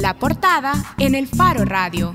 La 0.00 0.16
portada 0.16 0.94
en 0.98 1.16
el 1.16 1.26
Faro 1.26 1.64
Radio. 1.64 2.14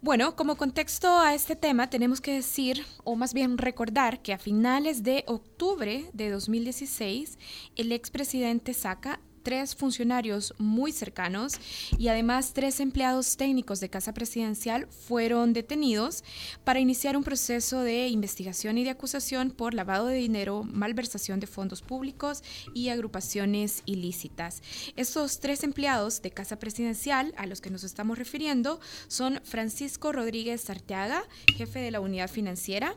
Bueno, 0.00 0.36
como 0.36 0.54
contexto 0.56 1.18
a 1.18 1.34
este 1.34 1.56
tema 1.56 1.90
tenemos 1.90 2.20
que 2.20 2.32
decir, 2.32 2.86
o 3.02 3.16
más 3.16 3.34
bien 3.34 3.58
recordar, 3.58 4.22
que 4.22 4.32
a 4.32 4.38
finales 4.38 5.02
de 5.02 5.24
octubre 5.26 6.08
de 6.12 6.30
2016, 6.30 7.36
el 7.74 7.90
expresidente 7.90 8.74
Saca 8.74 9.18
tres 9.48 9.74
funcionarios 9.74 10.52
muy 10.58 10.92
cercanos 10.92 11.54
y 11.96 12.08
además 12.08 12.52
tres 12.52 12.80
empleados 12.80 13.38
técnicos 13.38 13.80
de 13.80 13.88
Casa 13.88 14.12
Presidencial 14.12 14.86
fueron 14.88 15.54
detenidos 15.54 16.22
para 16.64 16.80
iniciar 16.80 17.16
un 17.16 17.24
proceso 17.24 17.80
de 17.80 18.08
investigación 18.08 18.76
y 18.76 18.84
de 18.84 18.90
acusación 18.90 19.50
por 19.50 19.72
lavado 19.72 20.08
de 20.08 20.16
dinero, 20.16 20.64
malversación 20.64 21.40
de 21.40 21.46
fondos 21.46 21.80
públicos 21.80 22.42
y 22.74 22.90
agrupaciones 22.90 23.82
ilícitas. 23.86 24.60
Estos 24.96 25.40
tres 25.40 25.64
empleados 25.64 26.20
de 26.20 26.30
Casa 26.30 26.58
Presidencial 26.58 27.32
a 27.38 27.46
los 27.46 27.62
que 27.62 27.70
nos 27.70 27.84
estamos 27.84 28.18
refiriendo 28.18 28.80
son 29.06 29.40
Francisco 29.44 30.12
Rodríguez 30.12 30.68
Arteaga, 30.68 31.22
jefe 31.56 31.78
de 31.78 31.90
la 31.90 32.00
unidad 32.00 32.28
financiera, 32.28 32.94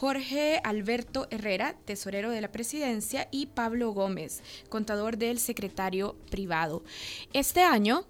Jorge 0.00 0.62
Alberto 0.64 1.26
Herrera, 1.30 1.76
tesorero 1.84 2.30
de 2.30 2.40
la 2.40 2.50
presidencia, 2.50 3.28
y 3.30 3.48
Pablo 3.48 3.92
Gómez, 3.92 4.42
contador 4.70 5.18
del 5.18 5.38
secretario 5.38 6.16
privado. 6.30 6.82
Este 7.34 7.60
año, 7.60 8.06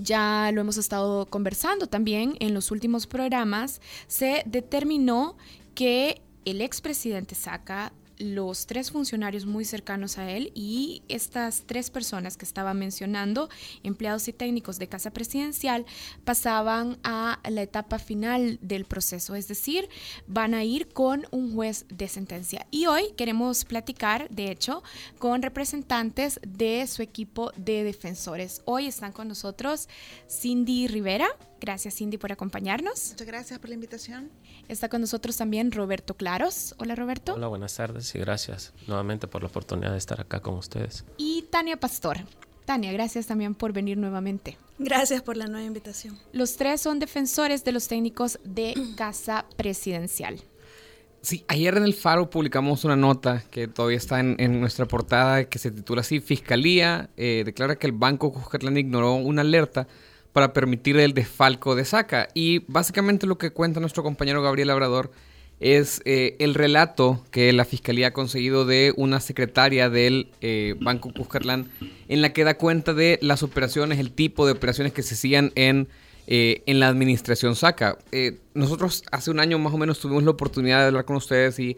ya 0.00 0.50
lo 0.50 0.62
hemos 0.62 0.78
estado 0.78 1.26
conversando 1.26 1.88
también 1.88 2.36
en 2.40 2.54
los 2.54 2.70
últimos 2.70 3.06
programas, 3.06 3.82
se 4.06 4.42
determinó 4.46 5.36
que 5.74 6.22
el 6.46 6.62
expresidente 6.62 7.34
Saca 7.34 7.92
los 8.18 8.66
tres 8.66 8.90
funcionarios 8.90 9.46
muy 9.46 9.64
cercanos 9.64 10.18
a 10.18 10.30
él 10.30 10.52
y 10.54 11.02
estas 11.08 11.62
tres 11.66 11.90
personas 11.90 12.36
que 12.36 12.44
estaba 12.44 12.74
mencionando, 12.74 13.48
empleados 13.82 14.28
y 14.28 14.32
técnicos 14.32 14.78
de 14.78 14.88
Casa 14.88 15.12
Presidencial, 15.12 15.86
pasaban 16.24 16.98
a 17.04 17.40
la 17.48 17.62
etapa 17.62 17.98
final 17.98 18.58
del 18.62 18.84
proceso, 18.84 19.34
es 19.34 19.48
decir, 19.48 19.88
van 20.26 20.54
a 20.54 20.64
ir 20.64 20.88
con 20.88 21.26
un 21.30 21.54
juez 21.54 21.86
de 21.88 22.08
sentencia. 22.08 22.66
Y 22.70 22.86
hoy 22.86 23.12
queremos 23.16 23.64
platicar, 23.64 24.28
de 24.30 24.50
hecho, 24.50 24.82
con 25.18 25.42
representantes 25.42 26.40
de 26.46 26.86
su 26.86 27.02
equipo 27.02 27.52
de 27.56 27.84
defensores. 27.84 28.62
Hoy 28.64 28.86
están 28.86 29.12
con 29.12 29.28
nosotros 29.28 29.88
Cindy 30.28 30.88
Rivera, 30.88 31.28
Gracias 31.60 31.94
Cindy 31.94 32.18
por 32.18 32.32
acompañarnos. 32.32 33.10
Muchas 33.10 33.26
gracias 33.26 33.58
por 33.58 33.68
la 33.68 33.74
invitación. 33.74 34.30
Está 34.68 34.88
con 34.88 35.00
nosotros 35.00 35.36
también 35.36 35.72
Roberto 35.72 36.14
Claros. 36.14 36.74
Hola 36.78 36.94
Roberto. 36.94 37.34
Hola, 37.34 37.48
buenas 37.48 37.74
tardes 37.74 38.14
y 38.14 38.18
gracias 38.18 38.72
nuevamente 38.86 39.26
por 39.26 39.42
la 39.42 39.48
oportunidad 39.48 39.92
de 39.92 39.98
estar 39.98 40.20
acá 40.20 40.40
con 40.40 40.54
ustedes. 40.54 41.04
Y 41.16 41.42
Tania 41.50 41.78
Pastor. 41.78 42.18
Tania, 42.64 42.92
gracias 42.92 43.26
también 43.26 43.54
por 43.54 43.72
venir 43.72 43.96
nuevamente. 43.96 44.58
Gracias 44.78 45.22
por 45.22 45.36
la 45.36 45.46
nueva 45.46 45.66
invitación. 45.66 46.18
Los 46.32 46.56
tres 46.56 46.80
son 46.80 46.98
defensores 46.98 47.64
de 47.64 47.72
los 47.72 47.88
técnicos 47.88 48.38
de 48.44 48.74
Casa 48.96 49.46
Presidencial. 49.56 50.40
Sí, 51.20 51.44
ayer 51.48 51.76
en 51.76 51.82
el 51.82 51.94
Faro 51.94 52.30
publicamos 52.30 52.84
una 52.84 52.94
nota 52.94 53.42
que 53.50 53.66
todavía 53.66 53.96
está 53.96 54.20
en, 54.20 54.60
nuestra 54.60 54.86
portada 54.86 55.44
que 55.44 55.58
se 55.58 55.70
titula 55.72 56.02
así, 56.02 56.20
Fiscalía 56.20 57.10
eh, 57.16 57.42
declara 57.44 57.76
que 57.76 57.88
el 57.88 57.92
Banco 57.92 58.32
Cuscatlán 58.32 58.76
ignoró 58.76 59.14
una 59.14 59.42
alerta 59.42 59.88
para 60.38 60.52
permitir 60.52 60.96
el 60.98 61.14
desfalco 61.14 61.74
de 61.74 61.84
Saca. 61.84 62.28
Y 62.32 62.60
básicamente 62.68 63.26
lo 63.26 63.38
que 63.38 63.50
cuenta 63.50 63.80
nuestro 63.80 64.04
compañero 64.04 64.40
Gabriel 64.40 64.68
Labrador 64.68 65.10
es 65.58 66.00
eh, 66.04 66.36
el 66.38 66.54
relato 66.54 67.24
que 67.32 67.52
la 67.52 67.64
Fiscalía 67.64 68.06
ha 68.06 68.12
conseguido 68.12 68.64
de 68.64 68.94
una 68.96 69.18
secretaria 69.18 69.90
del 69.90 70.30
eh, 70.40 70.76
Banco 70.80 71.12
Cuscatlán 71.12 71.72
en 72.06 72.22
la 72.22 72.32
que 72.32 72.44
da 72.44 72.56
cuenta 72.56 72.94
de 72.94 73.18
las 73.20 73.42
operaciones, 73.42 73.98
el 73.98 74.12
tipo 74.12 74.46
de 74.46 74.52
operaciones 74.52 74.92
que 74.92 75.02
se 75.02 75.14
hacían 75.14 75.50
en, 75.56 75.88
eh, 76.28 76.62
en 76.66 76.78
la 76.78 76.86
administración 76.86 77.56
SACA. 77.56 77.98
nosotros 78.54 79.02
hace 79.10 79.32
un 79.32 79.40
año 79.40 79.58
más 79.58 79.74
o 79.74 79.76
menos 79.76 79.98
tuvimos 79.98 80.22
la 80.22 80.30
oportunidad 80.30 80.82
de 80.82 80.86
hablar 80.86 81.04
con 81.04 81.16
ustedes 81.16 81.58
y 81.58 81.76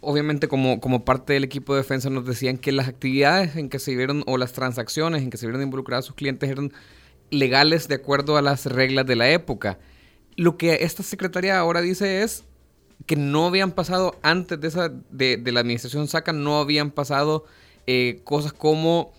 obviamente 0.00 0.48
como, 0.48 0.80
como 0.80 1.04
parte 1.04 1.34
del 1.34 1.44
equipo 1.44 1.74
de 1.74 1.82
defensa 1.82 2.08
nos 2.08 2.24
decían 2.24 2.56
que 2.56 2.72
las 2.72 2.88
actividades 2.88 3.56
en 3.56 3.68
que 3.68 3.78
se 3.78 3.94
vieron 3.94 4.24
o 4.26 4.38
las 4.38 4.54
transacciones 4.54 5.20
en 5.20 5.28
que 5.28 5.36
se 5.36 5.44
vieron 5.44 5.60
involucradas 5.60 6.06
sus 6.06 6.14
clientes 6.14 6.48
eran 6.48 6.72
legales 7.30 7.88
de 7.88 7.96
acuerdo 7.96 8.36
a 8.36 8.42
las 8.42 8.66
reglas 8.66 9.06
de 9.06 9.16
la 9.16 9.30
época. 9.30 9.78
Lo 10.36 10.56
que 10.56 10.78
esta 10.82 11.02
secretaria 11.02 11.58
ahora 11.58 11.80
dice 11.80 12.22
es 12.22 12.44
que 13.06 13.16
no 13.16 13.46
habían 13.46 13.72
pasado 13.72 14.18
antes 14.22 14.60
de 14.60 14.68
esa 14.68 14.88
de, 15.10 15.40
la 15.52 15.60
administración 15.60 16.08
SACA, 16.08 16.32
no 16.32 16.58
habían 16.58 16.90
pasado 16.90 17.44
eh, 17.86 18.20
cosas 18.24 18.52
como 18.52 19.12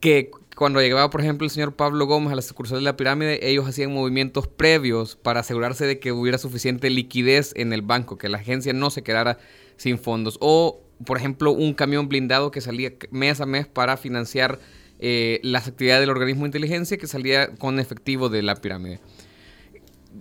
que 0.00 0.30
cuando 0.56 0.80
llegaba, 0.80 1.10
por 1.10 1.20
ejemplo, 1.20 1.44
el 1.44 1.50
señor 1.50 1.76
Pablo 1.76 2.06
Gómez 2.06 2.32
a 2.32 2.36
la 2.36 2.42
sucursal 2.42 2.78
de 2.78 2.84
la 2.84 2.96
pirámide, 2.96 3.46
ellos 3.50 3.68
hacían 3.68 3.92
movimientos 3.92 4.48
previos 4.48 5.14
para 5.14 5.40
asegurarse 5.40 5.84
de 5.84 5.98
que 5.98 6.12
hubiera 6.12 6.38
suficiente 6.38 6.88
liquidez 6.88 7.52
en 7.56 7.74
el 7.74 7.82
banco, 7.82 8.16
que 8.16 8.30
la 8.30 8.38
agencia 8.38 8.72
no 8.72 8.88
se 8.88 9.02
quedara 9.02 9.38
sin 9.76 9.98
fondos. 9.98 10.38
O, 10.40 10.80
por 11.04 11.18
ejemplo, 11.18 11.52
un 11.52 11.74
camión 11.74 12.08
blindado 12.08 12.50
que 12.50 12.62
salía 12.62 12.94
mes 13.10 13.42
a 13.42 13.46
mes 13.46 13.66
para 13.66 13.98
financiar 13.98 14.58
eh, 14.98 15.40
las 15.42 15.68
actividades 15.68 16.00
del 16.00 16.10
organismo 16.10 16.42
de 16.42 16.48
inteligencia 16.48 16.96
que 16.96 17.06
salía 17.06 17.54
con 17.54 17.78
efectivo 17.78 18.28
de 18.28 18.42
la 18.42 18.56
pirámide. 18.56 19.00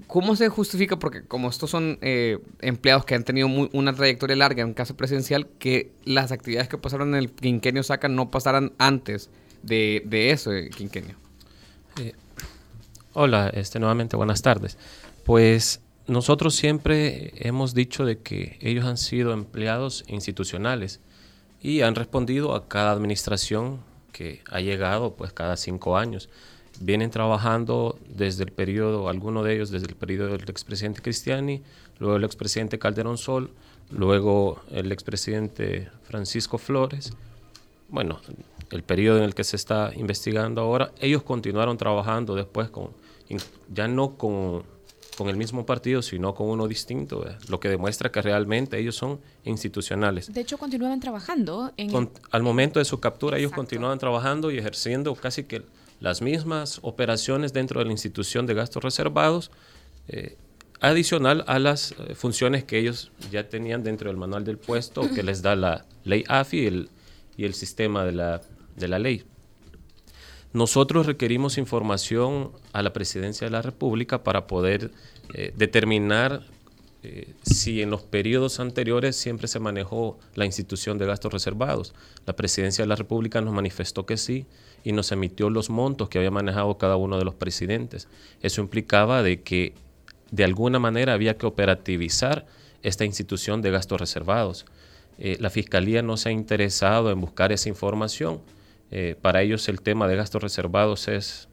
¿Cómo 0.07 0.35
se 0.35 0.49
justifica? 0.49 0.99
Porque 0.99 1.23
como 1.23 1.49
estos 1.49 1.69
son 1.69 1.97
eh, 2.01 2.39
empleados 2.61 3.05
que 3.05 3.15
han 3.15 3.23
tenido 3.23 3.47
una 3.47 3.93
trayectoria 3.93 4.35
larga 4.35 4.61
en 4.61 4.73
casa 4.73 4.95
presidencial, 4.95 5.47
que 5.57 5.91
las 6.03 6.31
actividades 6.31 6.67
que 6.67 6.77
pasaron 6.77 7.09
en 7.09 7.15
el 7.15 7.31
quinquenio 7.31 7.81
SACA 7.81 8.09
no 8.09 8.29
pasaran 8.29 8.73
antes 8.77 9.29
de, 9.63 10.03
de 10.05 10.31
eso, 10.31 10.51
quinquenio. 10.75 11.15
Eh, 11.99 12.13
hola, 13.13 13.49
este, 13.49 13.79
nuevamente 13.79 14.17
buenas 14.17 14.41
tardes. 14.41 14.77
Pues 15.23 15.81
nosotros 16.07 16.55
siempre 16.55 17.33
hemos 17.35 17.73
dicho 17.73 18.05
de 18.05 18.19
que 18.19 18.57
ellos 18.61 18.85
han 18.85 18.97
sido 18.97 19.33
empleados 19.33 20.03
institucionales 20.07 20.99
y 21.61 21.81
han 21.81 21.95
respondido 21.95 22.53
a 22.53 22.67
cada 22.67 22.91
administración 22.91 23.79
que 24.15 24.41
ha 24.49 24.61
llegado 24.61 25.13
pues 25.15 25.33
cada 25.33 25.57
cinco 25.57 25.97
años. 25.97 26.29
Vienen 26.79 27.09
trabajando 27.09 27.99
desde 28.07 28.45
el 28.45 28.51
periodo, 28.53 29.09
algunos 29.09 29.43
de 29.43 29.55
ellos 29.55 29.71
desde 29.71 29.87
el 29.87 29.95
periodo 29.95 30.29
del 30.29 30.49
expresidente 30.49 31.01
Cristiani, 31.01 31.61
luego 31.99 32.15
el 32.15 32.23
expresidente 32.23 32.79
Calderón 32.79 33.17
Sol, 33.17 33.51
luego 33.91 34.61
el 34.71 34.93
expresidente 34.93 35.89
Francisco 36.03 36.57
Flores. 36.57 37.11
Bueno, 37.89 38.21
el 38.71 38.83
periodo 38.83 39.17
en 39.17 39.25
el 39.25 39.35
que 39.35 39.43
se 39.43 39.57
está 39.57 39.91
investigando 39.95 40.61
ahora, 40.61 40.91
ellos 41.01 41.23
continuaron 41.23 41.77
trabajando 41.77 42.35
después 42.35 42.69
con, 42.69 42.91
ya 43.73 43.89
no 43.89 44.15
con 44.15 44.63
con 45.17 45.29
el 45.29 45.37
mismo 45.37 45.65
partido, 45.65 46.01
sino 46.01 46.35
con 46.35 46.47
uno 46.47 46.67
distinto, 46.67 47.25
lo 47.47 47.59
que 47.59 47.69
demuestra 47.69 48.11
que 48.11 48.21
realmente 48.21 48.77
ellos 48.77 48.95
son 48.95 49.19
institucionales. 49.43 50.31
De 50.33 50.41
hecho, 50.41 50.57
continuaban 50.57 50.99
trabajando. 50.99 51.71
En 51.77 52.09
al 52.31 52.43
momento 52.43 52.79
de 52.79 52.85
su 52.85 52.99
captura, 52.99 53.37
ellos 53.37 53.51
continuaban 53.51 53.97
trabajando 53.99 54.51
y 54.51 54.57
ejerciendo 54.57 55.15
casi 55.15 55.43
que 55.43 55.63
las 55.99 56.21
mismas 56.21 56.79
operaciones 56.81 57.53
dentro 57.53 57.79
de 57.79 57.85
la 57.85 57.91
institución 57.91 58.45
de 58.45 58.53
gastos 58.53 58.83
reservados, 58.83 59.51
eh, 60.07 60.37
adicional 60.81 61.43
a 61.47 61.57
las 61.59 61.91
eh, 61.91 62.15
funciones 62.15 62.63
que 62.63 62.77
ellos 62.77 63.11
ya 63.31 63.47
tenían 63.47 63.83
dentro 63.83 64.09
del 64.09 64.17
manual 64.17 64.43
del 64.43 64.57
puesto 64.57 65.09
que 65.13 65.23
les 65.23 65.41
da 65.41 65.55
la 65.55 65.85
ley 66.03 66.23
AFI 66.27 66.59
y 66.59 66.65
el, 66.67 66.89
y 67.37 67.45
el 67.45 67.53
sistema 67.53 68.03
de 68.03 68.11
la, 68.11 68.41
de 68.75 68.87
la 68.87 68.99
ley. 68.99 69.23
Nosotros 70.55 71.05
requerimos 71.05 71.57
información 71.57 72.51
a 72.71 72.81
la 72.81 72.93
Presidencia 72.93 73.45
de 73.45 73.51
la 73.51 73.61
República 73.61 74.23
para 74.23 74.47
poder 74.47 74.89
eh, 75.33 75.51
determinar 75.57 76.43
eh, 77.03 77.33
si 77.41 77.81
en 77.81 77.89
los 77.89 78.03
periodos 78.03 78.61
anteriores 78.61 79.17
siempre 79.17 79.49
se 79.49 79.59
manejó 79.59 80.17
la 80.33 80.45
institución 80.45 80.97
de 80.97 81.07
gastos 81.07 81.33
reservados. 81.33 81.93
La 82.25 82.37
Presidencia 82.37 82.85
de 82.85 82.87
la 82.87 82.95
República 82.95 83.41
nos 83.41 83.53
manifestó 83.53 84.05
que 84.05 84.15
sí 84.15 84.45
y 84.85 84.93
nos 84.93 85.11
emitió 85.11 85.49
los 85.49 85.69
montos 85.69 86.07
que 86.07 86.19
había 86.19 86.31
manejado 86.31 86.77
cada 86.77 86.95
uno 86.95 87.17
de 87.17 87.25
los 87.25 87.35
presidentes. 87.35 88.07
Eso 88.41 88.61
implicaba 88.61 89.23
de 89.23 89.41
que 89.41 89.73
de 90.31 90.45
alguna 90.45 90.79
manera 90.79 91.11
había 91.11 91.37
que 91.37 91.47
operativizar 91.47 92.45
esta 92.81 93.03
institución 93.03 93.61
de 93.61 93.71
gastos 93.71 93.99
reservados. 93.99 94.65
Eh, 95.19 95.35
la 95.41 95.49
Fiscalía 95.49 96.01
no 96.01 96.15
se 96.15 96.29
ha 96.29 96.31
interesado 96.31 97.11
en 97.11 97.19
buscar 97.19 97.51
esa 97.51 97.67
información 97.67 98.39
eh, 98.97 99.13
para 99.21 99.41
ellos 99.41 99.67
el 99.67 99.81
tema 99.81 100.07
de 100.07 100.15
gastos 100.15 100.41
reservados 100.41 101.09
es, 101.09 101.49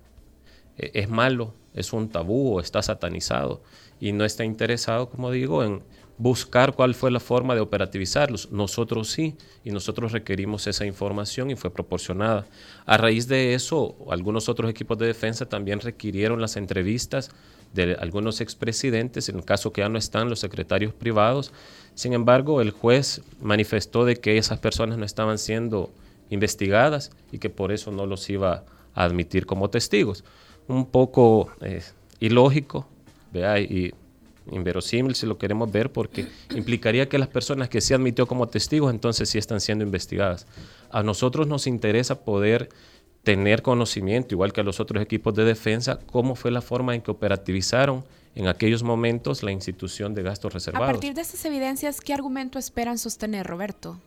eh, 0.79 0.93
es 0.95 1.09
malo, 1.09 1.55
es 1.75 1.93
un 1.93 2.09
tabú 2.09 2.61
está 2.61 2.83
satanizado 2.83 3.65
y 3.99 4.13
no 4.13 4.25
está 4.25 4.45
interesado, 4.45 5.11
como 5.11 5.29
digo, 5.33 5.65
en 5.65 5.83
buscar 6.19 6.73
cuál 6.73 6.95
fue 6.95 7.11
la 7.11 7.19
forma 7.19 7.57
de 7.57 7.61
operativizarlos. 7.61 8.53
Nosotros 8.53 9.11
sí, 9.11 9.35
y 9.65 9.73
nosotros 9.73 10.13
requerimos 10.13 10.69
esa 10.69 10.87
información 10.87 11.51
y 11.51 11.57
fue 11.57 11.73
proporcionada. 11.73 12.47
A 12.87 12.97
raíz 12.97 13.27
de 13.27 13.55
eso, 13.55 13.97
algunos 14.09 14.49
otros 14.49 14.71
equipos 14.71 14.97
de 14.99 15.09
defensa 15.09 15.45
también 15.45 15.81
requirieron 15.81 16.41
las 16.41 16.57
entrevistas 16.57 17.33
de 17.75 17.97
algunos 17.99 18.41
expresidentes, 18.41 19.29
en 19.29 19.39
el 19.39 19.45
caso 19.45 19.73
que 19.73 19.81
ya 19.81 19.89
no 19.89 19.99
están 19.99 20.31
los 20.31 20.39
secretarios 20.39 20.95
privados. 20.95 21.53
Sin 21.97 22.13
embargo, 22.13 22.61
el 22.61 22.71
juez 22.71 23.21
manifestó 23.41 24.05
de 24.05 24.15
que 24.15 24.39
esas 24.39 24.61
personas 24.61 24.97
no 24.97 25.05
estaban 25.05 25.39
siendo 25.39 25.91
investigadas 26.31 27.11
y 27.31 27.39
que 27.39 27.51
por 27.51 27.73
eso 27.73 27.91
no 27.93 28.07
los 28.07 28.29
iba 28.31 28.65
a 28.95 29.05
admitir 29.05 29.47
como 29.47 29.71
testigos. 29.71 30.25
Un 30.69 30.87
poco 30.87 31.51
eh, 31.61 31.83
ilógico, 32.21 32.87
vea, 33.33 33.59
y 33.61 33.93
inverosímil 34.51 35.15
si 35.15 35.27
lo 35.27 35.39
queremos 35.39 35.71
ver, 35.71 35.93
porque 35.93 36.27
implicaría 36.55 37.09
que 37.09 37.19
las 37.19 37.29
personas 37.29 37.69
que 37.69 37.81
se 37.81 37.95
admitió 37.95 38.27
como 38.27 38.49
testigos 38.49 38.93
entonces 38.93 39.29
sí 39.29 39.39
están 39.39 39.61
siendo 39.61 39.85
investigadas. 39.85 40.47
A 40.91 41.03
nosotros 41.03 41.47
nos 41.47 41.67
interesa 41.67 42.25
poder 42.25 42.69
tener 43.23 43.63
conocimiento, 43.63 44.35
igual 44.35 44.53
que 44.53 44.61
a 44.61 44.65
los 44.65 44.81
otros 44.81 45.03
equipos 45.03 45.35
de 45.35 45.45
defensa, 45.45 46.01
cómo 46.07 46.35
fue 46.35 46.51
la 46.51 46.61
forma 46.61 46.95
en 46.95 47.03
que 47.03 47.11
operativizaron 47.11 48.05
en 48.35 48.49
aquellos 48.49 48.83
momentos 48.83 49.43
la 49.43 49.53
institución 49.53 50.15
de 50.15 50.23
gastos 50.23 50.53
reservados. 50.53 50.89
A 50.89 50.93
partir 50.93 51.15
de 51.15 51.21
estas 51.21 51.45
evidencias, 51.45 52.01
¿qué 52.01 52.15
argumento 52.15 52.59
esperan 52.59 52.99
sostener, 52.99 53.47
Roberto? 53.47 54.01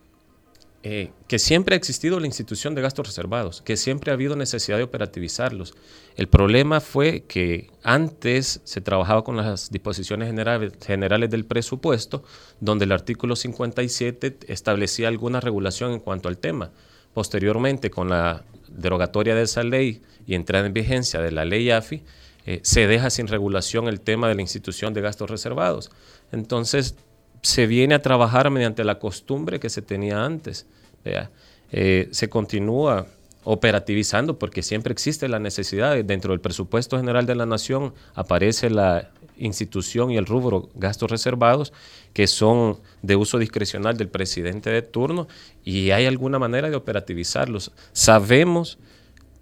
Eh, 0.88 1.10
que 1.26 1.40
siempre 1.40 1.74
ha 1.74 1.78
existido 1.78 2.20
la 2.20 2.28
institución 2.28 2.76
de 2.76 2.80
gastos 2.80 3.08
reservados, 3.08 3.60
que 3.60 3.76
siempre 3.76 4.12
ha 4.12 4.14
habido 4.14 4.36
necesidad 4.36 4.76
de 4.76 4.84
operativizarlos. 4.84 5.74
El 6.14 6.28
problema 6.28 6.80
fue 6.80 7.24
que 7.26 7.72
antes 7.82 8.60
se 8.62 8.80
trabajaba 8.80 9.24
con 9.24 9.36
las 9.36 9.72
disposiciones 9.72 10.28
generales, 10.28 11.30
del 11.30 11.44
presupuesto, 11.44 12.22
donde 12.60 12.84
el 12.84 12.92
artículo 12.92 13.34
57 13.34 14.38
establecía 14.46 15.08
alguna 15.08 15.40
regulación 15.40 15.90
en 15.90 15.98
cuanto 15.98 16.28
al 16.28 16.38
tema. 16.38 16.70
Posteriormente, 17.14 17.90
con 17.90 18.08
la 18.08 18.44
derogatoria 18.68 19.34
de 19.34 19.42
esa 19.42 19.64
ley 19.64 20.02
y 20.24 20.36
entrada 20.36 20.66
en 20.68 20.72
vigencia 20.72 21.20
de 21.20 21.32
la 21.32 21.44
ley 21.44 21.68
AFI, 21.68 22.04
eh, 22.44 22.60
se 22.62 22.86
deja 22.86 23.10
sin 23.10 23.26
regulación 23.26 23.88
el 23.88 24.00
tema 24.00 24.28
de 24.28 24.36
la 24.36 24.42
institución 24.42 24.94
de 24.94 25.00
gastos 25.00 25.30
reservados. 25.30 25.90
Entonces, 26.30 26.94
se 27.42 27.66
viene 27.66 27.94
a 27.94 28.02
trabajar 28.02 28.50
mediante 28.50 28.84
la 28.84 28.98
costumbre 28.98 29.60
que 29.60 29.70
se 29.70 29.82
tenía 29.82 30.24
antes. 30.24 30.66
Eh, 31.72 32.08
se 32.10 32.28
continúa 32.28 33.06
operativizando 33.44 34.38
porque 34.38 34.62
siempre 34.62 34.92
existe 34.92 35.28
la 35.28 35.38
necesidad. 35.38 35.96
Dentro 36.04 36.32
del 36.32 36.40
presupuesto 36.40 36.96
general 36.96 37.26
de 37.26 37.36
la 37.36 37.46
nación 37.46 37.94
aparece 38.14 38.70
la 38.70 39.10
institución 39.38 40.10
y 40.10 40.16
el 40.16 40.26
rubro 40.26 40.70
gastos 40.74 41.10
reservados 41.10 41.72
que 42.12 42.26
son 42.26 42.78
de 43.02 43.16
uso 43.16 43.38
discrecional 43.38 43.96
del 43.96 44.08
presidente 44.08 44.70
de 44.70 44.82
turno 44.82 45.28
y 45.64 45.90
hay 45.90 46.06
alguna 46.06 46.38
manera 46.38 46.70
de 46.70 46.76
operativizarlos. 46.76 47.72
Sabemos 47.92 48.78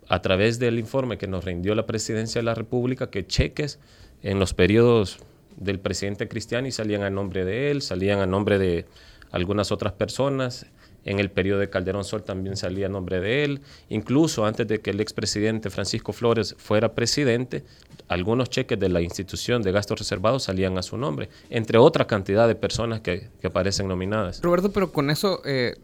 a 0.09 0.21
través 0.21 0.59
del 0.59 0.79
informe 0.79 1.17
que 1.17 1.27
nos 1.27 1.45
rindió 1.45 1.75
la 1.75 1.87
presidencia 1.87 2.41
de 2.41 2.45
la 2.45 2.55
República 2.55 3.11
que 3.11 3.27
cheques 3.27 3.79
en 4.23 4.39
los 4.39 4.53
periodos 4.53 5.19
del 5.57 5.79
presidente 5.79 6.29
Cristiani 6.29 6.71
salían 6.73 7.03
a 7.03 7.11
nombre 7.11 7.45
de 7.45 7.71
él, 7.71 7.83
salían 7.83 8.21
a 8.21 8.27
nombre 8.27 8.59
de 8.59 8.87
algunas 9.31 9.73
otras 9.73 9.93
personas. 9.93 10.67
En 11.05 11.19
el 11.19 11.31
periodo 11.31 11.61
de 11.61 11.69
Calderón 11.69 12.05
Sol 12.05 12.23
también 12.23 12.57
salía 12.57 12.87
a 12.87 12.89
nombre 12.89 13.21
de 13.21 13.45
él. 13.45 13.61
Incluso 13.91 14.47
antes 14.47 14.67
de 14.67 14.81
que 14.81 14.91
el 14.91 15.01
expresidente 15.01 15.69
Francisco 15.69 16.13
Flores 16.15 16.55
fuera 16.57 16.95
presidente, 16.95 17.65
algunos 18.09 18.49
cheques 18.49 18.79
de 18.79 18.89
la 18.89 19.03
institución 19.03 19.63
de 19.63 19.73
gastos 19.73 19.99
reservados 19.99 20.45
salían 20.45 20.79
a 20.79 20.83
su 20.83 20.97
nombre, 20.97 21.29
entre 21.51 21.79
otra 21.79 22.07
cantidad 22.07 22.49
de 22.49 22.55
personas 22.55 23.01
que, 23.01 23.29
aparecen 23.45 23.87
nominadas. 23.87 24.41
Roberto, 24.41 24.73
pero 24.73 24.93
con 24.93 25.11
eso, 25.11 25.43
eh, 25.45 25.77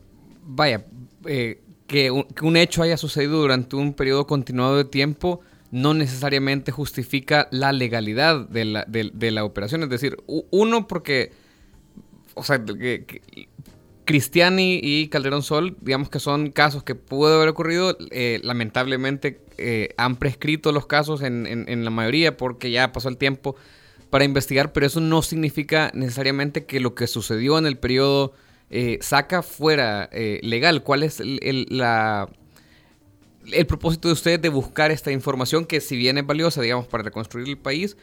vaya, 0.43 0.87
eh, 1.27 1.61
que, 1.87 2.11
un, 2.11 2.23
que 2.25 2.45
un 2.45 2.57
hecho 2.57 2.83
haya 2.83 2.97
sucedido 2.97 3.41
durante 3.41 3.77
un 3.77 3.93
periodo 3.93 4.27
continuado 4.27 4.79
de 4.79 4.85
tiempo 4.85 5.43
no 5.71 5.95
necesariamente 5.95 6.73
justifica 6.73 7.49
la 7.51 7.73
legalidad 7.73 8.49
de 8.49 8.65
la, 8.65 8.85
de, 8.87 9.31
la 9.31 9.45
operación. 9.45 9.83
Es 9.83 9.91
decir, 9.91 10.17
uno 10.27 10.89
porque, 10.89 11.33
o 12.35 12.43
sea, 12.43 12.63
Cristiani 14.05 14.81
y 14.83 15.09
Calderón 15.09 15.43
Sol, 15.43 15.77
digamos 15.81 16.11
que 16.11 16.19
son 16.19 16.51
casos 16.51 16.83
que 16.83 16.97
pudo 16.97 17.37
haber 17.37 17.49
ocurrido, 17.49 17.97
eh, 18.11 18.41
lamentablemente 18.43 19.41
eh, 19.59 19.91
han 19.97 20.17
prescrito 20.17 20.73
los 20.73 20.87
casos 20.87 21.23
en, 21.23 21.47
en, 21.47 21.85
la 21.85 21.91
mayoría 21.91 22.37
porque 22.37 22.73
ya 22.73 22.93
pasó 22.93 23.09
el 23.09 23.17
tiempo 23.17 23.55
para 24.11 24.25
investigar, 24.25 24.73
pero 24.73 24.87
eso 24.87 25.01
no 25.01 25.23
significa 25.23 25.93
necesariamente 25.95 26.65
que 26.65 26.81
lo 26.81 26.97
que 26.97 27.07
sucedió 27.07 27.57
en 27.59 27.67
el 27.67 27.79
periodo 27.79 28.33
eh, 28.71 28.99
saca 29.01 29.43
fuera 29.43 30.11
legal. 30.43 30.83
¿Cuál 30.83 31.05
es 31.05 31.21
la 31.21 32.29
el 33.53 33.67
propósito 33.67 34.09
de 34.09 34.15
ustedes 34.15 34.43
de 34.43 34.49
buscar 34.49 34.91
esta 34.91 35.11
información 35.11 35.65
que 35.67 35.81
si 35.81 35.97
bien 35.97 36.19
es 36.19 36.27
valiosa, 36.27 36.61
digamos, 36.61 36.87
para 36.87 37.03
reconstruir 37.03 37.49
el 37.49 37.59
país, 37.59 37.97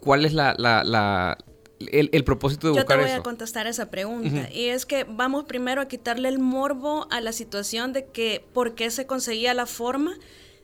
¿cuál 0.00 0.24
es 0.24 0.32
la, 0.32 0.54
la, 0.58 1.38
el, 1.78 2.24
propósito 2.24 2.68
de 2.68 2.72
buscar 2.74 2.98
eso? 2.98 3.06
Yo 3.06 3.06
te 3.06 3.12
voy 3.12 3.20
a 3.20 3.22
contestar 3.22 3.66
esa 3.66 3.90
pregunta. 3.90 4.48
Y 4.52 4.66
es 4.66 4.86
que 4.86 5.04
vamos 5.04 5.44
primero 5.44 5.80
a 5.80 5.88
quitarle 5.88 6.28
el 6.28 6.38
morbo 6.38 7.06
a 7.10 7.20
la 7.20 7.32
situación 7.32 7.92
de 7.92 8.06
que 8.06 8.44
por 8.52 8.74
qué 8.74 8.90
se 8.90 9.06
conseguía 9.06 9.54
la 9.54 9.66
forma 9.66 10.16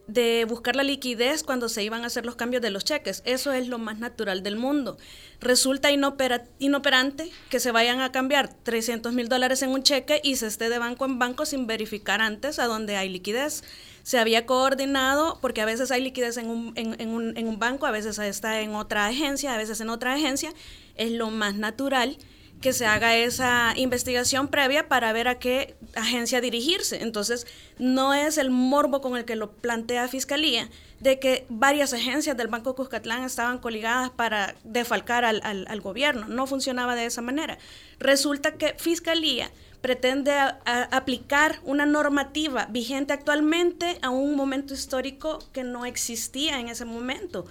de 0.07 0.45
buscar 0.47 0.77
la 0.77 0.83
liquidez 0.83 1.43
cuando 1.43 1.69
se 1.69 1.83
iban 1.83 2.03
a 2.03 2.09
hacer 2.09 2.27
los 2.27 2.37
cambios 2.37 2.63
de 2.63 2.71
los 2.71 2.85
cheques. 2.85 3.23
Eso 3.25 3.53
es 3.53 3.69
lo 3.69 3.79
más 3.79 3.99
natural 3.99 4.43
del 4.43 4.57
mundo. 4.57 4.99
Resulta 5.41 5.91
inoperante 5.91 7.31
que 7.51 7.61
se 7.61 7.71
vayan 7.71 8.01
a 8.01 8.13
cambiar 8.13 8.53
300 8.53 9.13
mil 9.13 9.29
dólares 9.29 9.63
en 9.63 9.71
un 9.71 9.83
cheque 9.83 10.21
y 10.23 10.37
se 10.37 10.47
esté 10.47 10.69
de 10.69 10.79
banco 10.79 11.05
en 11.05 11.19
banco 11.19 11.47
sin 11.47 11.67
verificar 11.67 12.21
antes 12.21 12.59
a 12.59 12.67
dónde 12.67 12.97
hay 12.97 13.09
liquidez 13.09 13.63
se 14.03 14.19
había 14.19 14.47
coordinado, 14.47 15.39
porque 15.41 15.61
a 15.61 15.65
veces 15.65 15.91
hay 15.91 16.03
liquidez 16.03 16.37
en 16.37 16.51
un, 16.51 16.73
en, 16.75 17.09
un, 17.09 17.37
en 17.37 17.47
un 17.47 17.59
banco, 17.59 17.87
a 17.87 17.93
veces 17.93 18.19
está 18.19 18.61
en 18.61 18.75
otra 18.75 19.07
agencia, 19.07 19.55
a 19.55 19.57
veces 19.57 19.81
en 19.81 19.91
otra 19.91 20.15
agencia, 20.15 20.53
es 20.97 21.13
lo 21.13 21.31
más 21.31 21.55
natural 21.55 22.19
que 22.63 22.73
se 22.73 22.87
haga 22.87 23.15
esa 23.15 23.75
investigación 23.77 24.49
previa 24.49 24.89
para 24.89 25.13
ver 25.13 25.29
a 25.29 25.39
qué 25.39 25.75
agencia 25.95 26.41
dirigirse. 26.41 27.03
Entonces, 27.03 27.47
no 27.79 28.15
es 28.15 28.39
el 28.39 28.49
morbo 28.49 29.03
con 29.03 29.19
el 29.19 29.27
que 29.27 29.37
lo 29.37 29.53
plantea 29.53 30.09
Fiscalía, 30.09 30.71
de 31.01 31.19
que 31.19 31.45
varias 31.51 31.93
agencias 31.93 32.37
del 32.37 32.49
Banco 32.49 32.75
Cuscatlán 32.75 33.25
estaban 33.25 33.59
coligadas 33.59 34.09
para 34.09 34.55
defalcar 34.65 35.27
al, 35.27 35.43
al, 35.45 35.81
gobierno. 35.83 36.29
No 36.29 36.47
funcionaba 36.47 36.95
de 36.95 37.05
esa 37.05 37.21
manera. 37.21 37.59
Resulta 37.99 38.53
que 38.53 38.75
Fiscalía 38.79 39.51
pretende 39.83 40.33
aplicar 40.65 41.59
una 41.65 41.85
normativa 41.85 42.67
vigente 42.71 43.13
actualmente 43.13 43.99
a 44.01 44.11
un 44.11 44.37
momento 44.37 44.73
histórico 44.73 45.41
que 45.53 45.65
no 45.65 45.85
existía 45.85 46.61
en 46.61 46.69
ese 46.69 46.85
momento. 46.85 47.45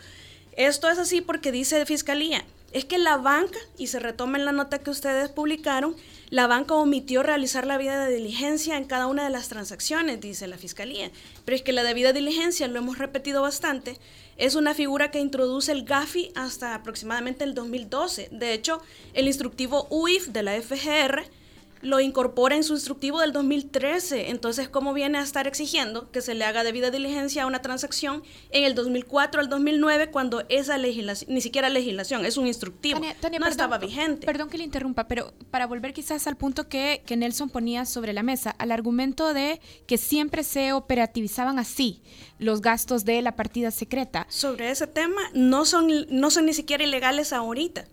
Esto 0.54 0.90
es 0.90 0.98
así 0.98 1.22
porque 1.22 1.52
dice 1.52 1.86
Fiscalía, 1.86 2.46
es 2.72 2.86
que 2.86 2.98
la 2.98 3.18
banca, 3.18 3.60
y 3.78 3.88
se 3.88 4.00
retoma 4.00 4.38
en 4.38 4.46
la 4.46 4.52
nota 4.52 4.80
que 4.80 4.90
ustedes 4.90 5.30
publicaron, 5.30 5.96
la 6.30 6.48
banca 6.48 6.76
omitió 6.76 7.24
realizar 7.24 7.66
la 7.66 7.78
vida 7.78 8.06
de 8.06 8.16
diligencia 8.16 8.78
en 8.78 8.86
cada 8.86 9.08
una 9.08 9.24
de 9.26 9.30
las 9.30 9.50
transacciones, 9.50 10.22
dice 10.22 10.48
la 10.48 10.58
Fiscalía. 10.58 11.12
Pero 11.44 11.56
es 11.56 11.62
que 11.62 11.74
la 11.74 11.84
debida 11.84 12.14
diligencia, 12.14 12.68
lo 12.68 12.80
hemos 12.80 12.98
repetido 12.98 13.42
bastante, 13.42 13.98
es 14.38 14.56
una 14.56 14.74
figura 14.74 15.12
que 15.12 15.20
introduce 15.20 15.72
el 15.72 15.84
GAFI 15.84 16.32
hasta 16.36 16.74
aproximadamente 16.74 17.44
el 17.44 17.54
2012. 17.54 18.30
De 18.32 18.54
hecho, 18.54 18.82
el 19.14 19.28
instructivo 19.28 19.88
UIF 19.90 20.30
de 20.30 20.44
la 20.44 20.62
FGR 20.62 21.26
lo 21.82 22.00
incorpora 22.00 22.56
en 22.56 22.64
su 22.64 22.74
instructivo 22.74 23.20
del 23.20 23.32
2013. 23.32 24.30
Entonces, 24.30 24.70
¿cómo 24.70 24.94
viene 24.94 25.18
a 25.18 25.22
estar 25.22 25.48
exigiendo 25.48 26.12
que 26.12 26.22
se 26.22 26.34
le 26.34 26.46
haga 26.46 26.64
debida 26.64 26.92
diligencia 26.92 27.44
a 27.44 27.46
una 27.46 27.62
transacción 27.62 28.24
en 28.52 28.64
el 28.64 28.76
2004 28.76 29.42
al 29.42 29.50
2009 29.50 30.12
cuando 30.12 30.44
esa 30.50 30.78
legislación, 30.78 31.34
ni 31.34 31.42
siquiera 31.42 31.70
legislación, 31.70 32.26
es 32.26 32.38
un 32.38 32.48
instructivo, 32.48 33.02
no 33.40 33.48
estaba 33.48 33.78
vigente? 33.78 34.26
Perdón 34.26 34.50
que 34.50 34.58
le 34.58 34.64
interrumpa, 34.64 35.08
pero 35.08 35.34
para 35.50 35.68
volver 35.68 35.94
quizás 35.94 36.28
al 36.28 36.38
punto 36.38 36.68
que, 36.68 37.02
que 37.06 37.18
Nelson 37.18 37.50
ponía 37.50 37.86
sobre 37.86 38.14
la 38.14 38.24
mesa, 38.24 38.52
al 38.52 38.72
argumento 38.72 39.34
de 39.34 39.60
que 39.88 39.98
siempre 39.98 40.44
se 40.44 40.74
operativizaban 40.74 41.60
así 41.60 42.02
los 42.38 42.62
gastos 42.62 43.06
de 43.06 43.22
la 43.22 43.36
partida 43.36 43.72
secreta. 43.72 44.26
Sobre 44.30 44.72
ese 44.72 44.88
tema, 44.88 45.22
no 45.34 45.66
son, 45.66 45.88
no 46.10 46.32
son 46.32 46.46
ni 46.46 46.54
siquiera 46.54 46.84
ilegales 46.84 47.34
ahorita 47.34 47.86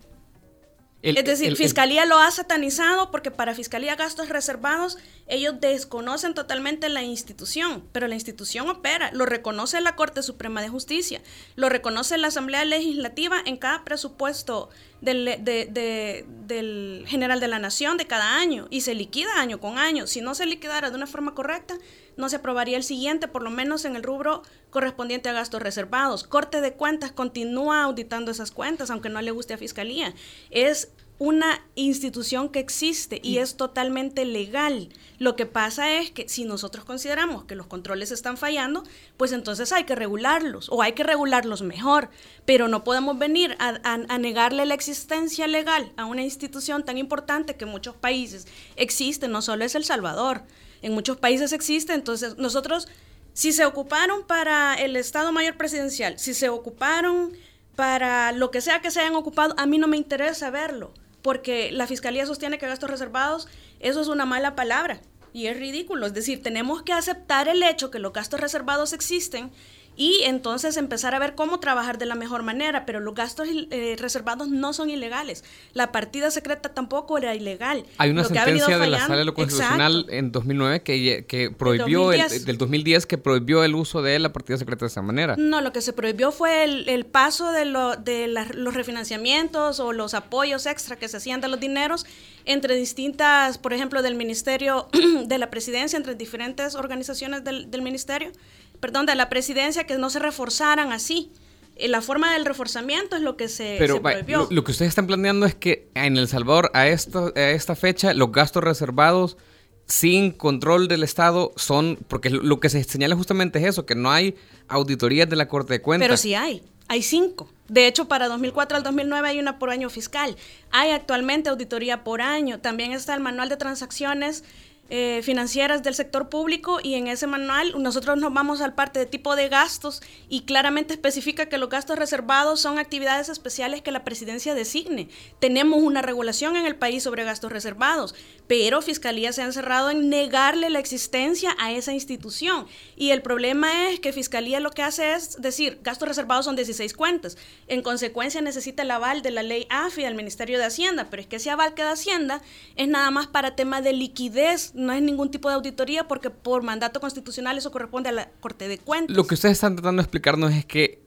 es 1.01 1.23
decir, 1.23 1.55
Fiscalía 1.55 2.05
lo 2.05 2.17
ha 2.17 2.29
satanizado 2.29 3.09
porque 3.09 3.31
para 3.31 3.55
Fiscalía 3.55 3.95
gastos 3.95 4.27
reservados 4.27 4.97
ellos 5.27 5.55
desconocen 5.61 6.33
totalmente 6.33 6.89
la 6.89 7.03
institución, 7.03 7.85
pero 7.93 8.07
la 8.07 8.15
institución 8.15 8.67
opera, 8.67 9.09
lo 9.13 9.25
reconoce 9.25 9.79
la 9.79 9.95
Corte 9.95 10.21
Suprema 10.23 10.61
de 10.61 10.67
Justicia, 10.67 11.21
lo 11.55 11.69
reconoce 11.69 12.17
la 12.17 12.27
Asamblea 12.27 12.65
Legislativa 12.65 13.37
en 13.45 13.55
cada 13.55 13.85
presupuesto 13.85 14.69
del, 14.99 15.25
del 15.43 17.05
General 17.07 17.39
de 17.39 17.47
la 17.47 17.59
Nación 17.59 17.95
de 17.95 18.05
cada 18.05 18.35
año 18.35 18.67
y 18.69 18.81
se 18.81 18.93
liquida 18.93 19.39
año 19.39 19.61
con 19.61 19.77
año. 19.77 20.05
Si 20.05 20.19
no 20.19 20.35
se 20.35 20.45
liquidara 20.45 20.89
de 20.89 20.97
una 20.97 21.07
forma 21.07 21.33
correcta, 21.33 21.77
no 22.19 22.29
se 22.29 22.35
aprobaría 22.35 22.77
el 22.77 22.83
siguiente, 22.83 23.27
por 23.27 23.41
lo 23.41 23.49
menos 23.49 23.85
en 23.85 23.95
el 23.95 24.03
rubro 24.03 24.43
correspondiente 24.69 25.29
a 25.29 25.33
gastos 25.33 25.61
reservados. 25.61 26.25
Corte 26.25 26.61
de 26.61 26.73
cuentas 26.73 27.11
continúa 27.11 27.83
auditando 27.83 28.29
esas 28.29 28.51
cuentas, 28.51 28.91
aunque 28.91 29.09
no 29.09 29.21
le 29.21 29.31
guste 29.31 29.53
a 29.53 29.57
Fiscalía. 29.57 30.13
Es 30.51 30.89
una 31.17 31.61
institución 31.75 32.49
que 32.49 32.59
existe 32.59 33.19
y 33.21 33.37
es 33.37 33.55
totalmente 33.55 34.25
legal. 34.25 34.89
Lo 35.17 35.35
que 35.35 35.45
pasa 35.45 35.93
es 35.95 36.11
que 36.11 36.27
si 36.27 36.45
nosotros 36.45 36.85
consideramos 36.85 37.43
que 37.43 37.55
los 37.55 37.67
controles 37.67 38.11
están 38.11 38.37
fallando, 38.37 38.83
pues 39.15 39.33
entonces 39.33 39.71
hay 39.73 39.85
que 39.85 39.95
regularlos 39.95 40.69
o 40.69 40.81
hay 40.81 40.93
que 40.93 41.03
regularlos 41.03 41.61
mejor, 41.61 42.09
pero 42.45 42.69
no 42.69 42.85
podemos 42.85 43.17
venir 43.17 43.55
a, 43.59 43.97
negarle 44.17 44.65
la 44.65 44.73
existencia 44.73 45.47
legal 45.47 45.91
a 45.97 46.05
una 46.05 46.23
institución 46.23 46.83
tan 46.83 46.97
importante 46.97 47.55
que 47.55 47.65
en 47.65 47.71
muchos 47.71 47.95
países 47.95 48.47
existe, 48.77 49.27
no 49.27 49.41
solo 49.41 49.65
es 49.65 49.75
El 49.75 49.83
Salvador, 49.83 50.43
en 50.81 50.93
muchos 50.93 51.17
países 51.17 51.53
existe, 51.53 51.93
entonces 51.93 52.37
nosotros, 52.37 52.87
si 53.33 53.51
se 53.51 53.65
ocuparon 53.65 54.25
para 54.25 54.75
el 54.75 54.95
Estado 54.95 55.31
Mayor 55.31 55.57
Presidencial, 55.57 56.19
si 56.19 56.33
se 56.33 56.49
ocuparon 56.49 57.33
para 57.75 58.31
lo 58.31 58.51
que 58.51 58.61
sea 58.61 58.81
que 58.81 58.91
se 58.91 58.99
hayan 58.99 59.15
ocupado, 59.15 59.55
a 59.57 59.65
mí 59.65 59.77
no 59.77 59.87
me 59.87 59.97
interesa 59.97 60.49
verlo 60.49 60.93
porque 61.21 61.71
la 61.71 61.87
Fiscalía 61.87 62.25
sostiene 62.25 62.57
que 62.57 62.67
gastos 62.67 62.89
reservados, 62.89 63.47
eso 63.79 64.01
es 64.01 64.07
una 64.07 64.25
mala 64.25 64.55
palabra 64.55 65.01
y 65.33 65.47
es 65.47 65.57
ridículo. 65.57 66.05
Es 66.05 66.13
decir, 66.13 66.41
tenemos 66.41 66.81
que 66.83 66.93
aceptar 66.93 67.47
el 67.47 67.61
hecho 67.63 67.91
que 67.91 67.99
los 67.99 68.13
gastos 68.13 68.39
reservados 68.39 68.93
existen 68.93 69.51
y 69.95 70.21
entonces 70.23 70.77
empezar 70.77 71.13
a 71.13 71.19
ver 71.19 71.35
cómo 71.35 71.59
trabajar 71.59 71.97
de 71.97 72.05
la 72.05 72.15
mejor 72.15 72.43
manera, 72.43 72.85
pero 72.85 72.99
los 72.99 73.13
gastos 73.13 73.47
eh, 73.51 73.95
reservados 73.99 74.47
no 74.47 74.71
son 74.71 74.89
ilegales. 74.89 75.43
La 75.73 75.91
partida 75.91 76.31
secreta 76.31 76.69
tampoco 76.69 77.17
era 77.17 77.35
ilegal. 77.35 77.85
Hay 77.97 78.11
una 78.11 78.23
sentencia 78.23 78.77
de 78.79 78.87
la 78.87 78.99
Sala 78.99 79.17
de 79.17 79.25
lo 79.25 79.33
Constitucional 79.33 80.05
en 80.09 80.31
2009 80.31 80.83
que, 80.83 81.25
que 81.27 81.51
prohibió, 81.51 82.13
el, 82.13 82.45
del 82.45 82.57
2010, 82.57 83.05
que 83.05 83.17
prohibió 83.17 83.63
el 83.63 83.75
uso 83.75 84.01
de 84.01 84.19
la 84.19 84.31
partida 84.31 84.57
secreta 84.57 84.85
de 84.85 84.87
esa 84.87 85.01
manera. 85.01 85.35
No, 85.37 85.61
lo 85.61 85.73
que 85.73 85.81
se 85.81 85.91
prohibió 85.91 86.31
fue 86.31 86.63
el, 86.63 87.05
paso 87.05 87.51
de, 87.51 87.65
lo, 87.65 87.95
de 87.95 88.27
los 88.27 88.73
refinanciamientos 88.73 89.79
o 89.79 89.91
los 89.91 90.13
apoyos 90.13 90.65
extra 90.65 90.95
que 90.95 91.07
se 91.07 91.17
hacían 91.17 91.41
de 91.41 91.49
los 91.49 91.59
dineros 91.59 92.05
entre 92.45 92.75
distintas, 92.75 93.57
por 93.57 93.73
ejemplo, 93.73 94.01
del 94.01 94.15
Ministerio 94.15 94.87
de 95.25 95.37
la 95.37 95.49
Presidencia, 95.49 95.97
entre 95.97 96.15
diferentes 96.15 96.75
organizaciones 96.75 97.43
del, 97.43 97.69
del 97.69 97.81
Ministerio 97.81 98.31
perdón, 98.79 99.05
de 99.05 99.15
la 99.15 99.29
presidencia 99.29 99.85
que 99.85 99.97
no 99.97 100.09
se 100.09 100.19
reforzaran 100.19 100.91
así. 100.91 101.31
Eh, 101.75 101.87
la 101.87 102.01
forma 102.01 102.33
del 102.33 102.45
reforzamiento 102.45 103.15
es 103.15 103.21
lo 103.21 103.37
que 103.37 103.47
se, 103.47 103.77
Pero, 103.79 104.01
prohibió. 104.01 104.47
Lo, 104.51 104.63
que 104.63 104.71
ustedes 104.71 104.89
están 104.89 105.07
planteando 105.07 105.45
es 105.45 105.55
que 105.55 105.89
en 105.95 106.17
El 106.17 106.27
Salvador 106.27 106.71
a, 106.73 106.87
esto, 106.87 107.33
a 107.35 107.49
esta 107.51 107.75
fecha 107.75 108.13
los 108.13 108.31
gastos 108.31 108.63
reservados 108.63 109.37
sin 109.85 110.31
control 110.31 110.87
del 110.87 111.03
Estado 111.03 111.51
son, 111.55 111.97
porque 112.07 112.29
lo 112.29 112.59
que 112.59 112.69
se 112.69 112.83
señala 112.83 113.15
justamente 113.15 113.59
es 113.59 113.65
eso, 113.65 113.85
que 113.85 113.95
no 113.95 114.11
hay 114.11 114.35
auditorías 114.67 115.27
de 115.29 115.35
la 115.35 115.47
Corte 115.47 115.73
de 115.73 115.81
Cuentas. 115.81 116.07
Pero 116.07 116.17
sí 116.17 116.35
hay, 116.35 116.61
hay 116.87 117.01
cinco. 117.01 117.49
De 117.67 117.87
hecho, 117.87 118.07
para 118.07 118.27
2004 118.27 118.77
al 118.77 118.83
2009 118.83 119.29
hay 119.29 119.39
una 119.39 119.57
por 119.57 119.69
año 119.69 119.89
fiscal. 119.89 120.35
Hay 120.71 120.91
actualmente 120.91 121.49
auditoría 121.49 122.03
por 122.03 122.21
año. 122.21 122.59
También 122.59 122.91
está 122.91 123.15
el 123.15 123.19
manual 123.19 123.49
de 123.49 123.57
transacciones 123.57 124.43
eh, 124.91 125.21
financieras 125.23 125.83
del 125.83 125.93
sector 125.93 126.29
público 126.29 126.79
y 126.81 126.95
en 126.95 127.07
ese 127.07 127.27
manual 127.27 127.75
nosotros 127.77 128.17
nos 128.17 128.33
vamos 128.33 128.59
al 128.61 128.73
parte 128.73 128.99
de 128.99 129.05
tipo 129.05 129.35
de 129.35 129.47
gastos 129.47 130.01
y 130.29 130.41
claramente 130.41 130.93
especifica 130.93 131.47
que 131.47 131.59
los 131.59 131.69
gastos 131.69 131.99
reservados 131.99 132.59
son 132.59 132.79
actividades 132.79 133.29
especiales 133.29 133.81
que 133.81 133.91
la 133.91 134.03
presidencia 134.03 134.55
designe. 134.55 135.09
Tenemos 135.39 135.83
una 135.83 136.01
regulación 136.01 136.55
en 136.55 136.65
el 136.65 136.75
país 136.75 137.03
sobre 137.03 137.23
gastos 137.23 137.51
reservados, 137.51 138.15
pero 138.47 138.81
Fiscalía 138.81 139.31
se 139.31 139.43
ha 139.43 139.45
encerrado 139.45 139.91
en 139.91 140.09
negarle 140.09 140.69
la 140.69 140.79
existencia 140.79 141.55
a 141.59 141.71
esa 141.71 141.93
institución. 141.93 142.65
Y 142.95 143.11
el 143.11 143.21
problema 143.21 143.89
es 143.89 143.99
que 143.99 144.11
Fiscalía 144.13 144.59
lo 144.59 144.71
que 144.71 144.81
hace 144.81 145.13
es 145.13 145.41
decir, 145.41 145.79
gastos 145.83 146.07
reservados 146.07 146.45
son 146.45 146.55
16 146.55 146.93
cuentas. 146.93 147.37
En 147.67 147.81
consecuencia 147.81 148.41
necesita 148.41 148.83
el 148.83 148.91
aval 148.91 149.21
de 149.21 149.31
la 149.31 149.43
ley 149.43 149.67
AFI 149.69 150.03
del 150.03 150.15
Ministerio 150.15 150.57
de 150.57 150.65
Hacienda, 150.65 151.09
pero 151.09 151.21
es 151.21 151.27
que 151.27 151.35
ese 151.35 151.51
aval 151.51 151.73
que 151.73 151.83
da 151.83 151.91
Hacienda 151.91 152.41
es 152.75 152.87
nada 152.87 153.11
más 153.11 153.27
para 153.27 153.55
tema 153.55 153.81
de 153.81 153.93
liquidez 153.93 154.73
no 154.79 154.93
es 154.93 155.01
ningún 155.01 155.29
tipo 155.29 155.49
de 155.49 155.55
auditoría 155.55 156.07
porque 156.07 156.29
por 156.29 156.63
mandato 156.63 156.99
constitucional 156.99 157.57
eso 157.57 157.71
corresponde 157.71 158.09
a 158.09 158.11
la 158.13 158.29
Corte 158.39 158.67
de 158.67 158.77
Cuentas. 158.77 159.15
Lo 159.15 159.27
que 159.27 159.35
ustedes 159.35 159.53
están 159.53 159.75
tratando 159.75 160.01
de 160.01 160.05
explicarnos 160.05 160.53
es 160.53 160.65
que 160.65 161.01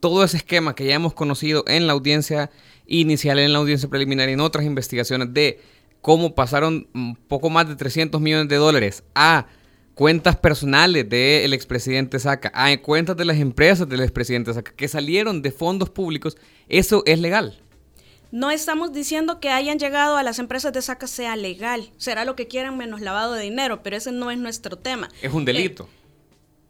todo 0.00 0.22
ese 0.22 0.36
esquema 0.36 0.74
que 0.74 0.86
ya 0.86 0.94
hemos 0.94 1.14
conocido 1.14 1.64
en 1.66 1.86
la 1.86 1.94
audiencia 1.94 2.50
inicial, 2.86 3.38
en 3.38 3.52
la 3.52 3.58
audiencia 3.58 3.88
preliminar 3.88 4.28
y 4.28 4.32
en 4.32 4.40
otras 4.40 4.64
investigaciones 4.64 5.32
de 5.32 5.60
cómo 6.00 6.34
pasaron 6.34 6.88
poco 7.26 7.50
más 7.50 7.68
de 7.68 7.76
300 7.76 8.20
millones 8.20 8.48
de 8.48 8.56
dólares 8.56 9.02
a 9.14 9.46
cuentas 9.94 10.36
personales 10.36 11.08
del 11.08 11.52
expresidente 11.52 12.20
Saca, 12.20 12.52
a 12.54 12.76
cuentas 12.80 13.16
de 13.16 13.24
las 13.24 13.38
empresas 13.38 13.88
del 13.88 14.00
expresidente 14.00 14.54
Saca, 14.54 14.72
que 14.72 14.86
salieron 14.86 15.42
de 15.42 15.50
fondos 15.50 15.90
públicos, 15.90 16.36
eso 16.68 17.02
es 17.04 17.18
legal. 17.18 17.60
No 18.30 18.50
estamos 18.50 18.92
diciendo 18.92 19.40
que 19.40 19.48
hayan 19.48 19.78
llegado 19.78 20.18
a 20.18 20.22
las 20.22 20.38
empresas 20.38 20.72
de 20.74 20.82
saca 20.82 21.06
sea 21.06 21.34
legal. 21.34 21.90
Será 21.96 22.26
lo 22.26 22.36
que 22.36 22.46
quieran 22.46 22.76
menos 22.76 23.00
lavado 23.00 23.32
de 23.32 23.42
dinero, 23.42 23.82
pero 23.82 23.96
ese 23.96 24.12
no 24.12 24.30
es 24.30 24.38
nuestro 24.38 24.76
tema. 24.76 25.08
Es 25.22 25.32
un 25.32 25.46
delito. 25.46 25.84
Eh, 25.84 25.98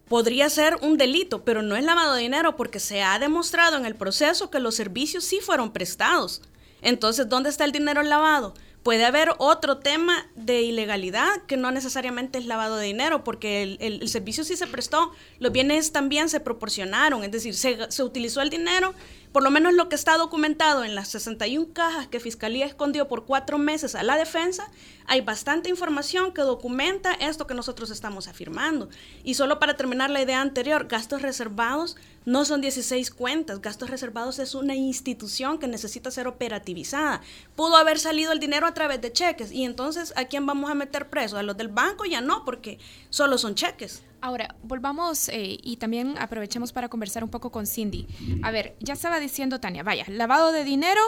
podría 0.09 0.49
ser 0.51 0.77
un 0.83 0.97
delito, 0.97 1.45
pero 1.45 1.63
no 1.63 1.75
es 1.75 1.85
lavado 1.85 2.15
de 2.15 2.23
dinero 2.23 2.55
porque 2.57 2.79
se 2.79 3.03
ha 3.03 3.19
demostrado 3.19 3.77
en 3.77 3.87
el 3.87 3.97
proceso 3.97 4.51
que 4.51 4.61
los 4.61 4.77
servicios 4.77 5.25
sí 5.25 5.41
fueron 5.41 5.73
prestados. 5.73 6.43
Entonces, 6.81 7.29
¿dónde 7.29 7.51
está 7.51 7.65
el 7.65 7.73
dinero 7.73 8.05
lavado? 8.05 8.55
Puede 8.85 9.05
haber 9.05 9.31
otro 9.39 9.79
tema 9.79 10.31
de 10.37 10.63
ilegalidad 10.63 11.43
que 11.47 11.57
no 11.57 11.73
necesariamente 11.73 12.39
es 12.39 12.47
lavado 12.47 12.77
de 12.77 12.87
dinero, 12.87 13.25
porque 13.25 13.77
el, 13.81 14.09
servicio 14.09 14.45
sí 14.45 14.57
se 14.57 14.69
prestó, 14.69 15.11
los 15.41 15.53
bienes 15.53 15.91
también 15.91 16.29
se 16.29 16.39
proporcionaron, 16.39 17.25
es 17.25 17.33
decir, 17.33 17.55
se, 17.55 17.91
se 17.91 18.03
utilizó 18.05 18.41
el 18.41 18.51
dinero 18.51 18.95
por 19.33 19.43
lo 19.43 19.51
menos 19.51 19.75
lo 19.75 19.89
que 19.89 19.95
está 19.95 20.17
documentado 20.17 20.85
en 20.85 20.95
las 20.95 21.09
61 21.09 21.73
cajas 21.73 22.09
que 22.09 22.21
Fiscalía 22.21 22.67
escondió 22.67 23.09
por 23.09 23.27
cuatro 23.27 23.59
meses 23.59 23.95
a 23.95 24.03
la 24.03 24.17
defensa, 24.17 24.71
hay 25.07 25.21
bastante 25.21 25.69
información 25.69 26.33
que 26.33 26.43
documenta 26.43 27.15
esto 27.15 27.47
que 27.47 27.55
nosotros 27.55 27.91
estamos 27.91 28.29
afirmando. 28.29 28.89
Y 29.25 29.35
solo 29.35 29.59
para 29.59 29.77
terminar 29.77 30.11
la 30.11 30.23
idea 30.23 30.41
anterior, 30.41 30.87
gastos 30.89 31.23
reservados 31.23 31.97
no 32.25 32.45
son 32.45 32.61
16 32.61 33.11
cuentas, 33.11 33.61
gastos 33.61 33.91
reservados 33.91 34.39
es 34.39 34.55
una 34.55 34.75
institución 34.75 35.59
que 35.59 35.69
necesita 35.69 36.11
ser 36.11 36.27
operativizada. 36.27 37.23
Pudo 37.57 37.77
haber 37.77 37.99
salido 37.99 38.33
el 38.33 38.41
dinero 38.41 38.67
a 38.67 38.75
través 38.75 39.01
de 39.01 39.13
cheques 39.13 39.53
y 39.53 39.65
entonces 39.65 40.13
¿a 40.17 40.25
quién 40.27 40.47
vamos 40.47 40.71
a 40.71 40.75
meter 40.75 41.09
preso? 41.09 41.39
A 41.39 41.43
los 41.43 41.57
del 41.57 41.69
banco 41.69 42.05
ya 42.05 42.21
no, 42.21 42.45
porque 42.45 42.79
solo 43.11 43.39
son 43.39 43.55
cheques. 43.55 44.03
Ahora, 44.21 44.57
volvamos 44.63 45.29
eh, 45.29 45.59
y 45.63 45.77
también 45.77 46.17
aprovechemos 46.19 46.73
para 46.73 46.89
conversar 46.89 47.23
un 47.23 47.31
poco 47.31 47.51
con 47.51 47.67
Cindy. 47.67 48.07
A 48.43 48.51
ver, 48.51 48.77
ya 48.81 48.95
estaba 48.95 49.21
diciendo 49.21 49.61
Tania, 49.61 49.83
vaya, 49.83 50.05
lavado 50.09 50.53
de 50.53 50.65
dinero, 50.65 51.01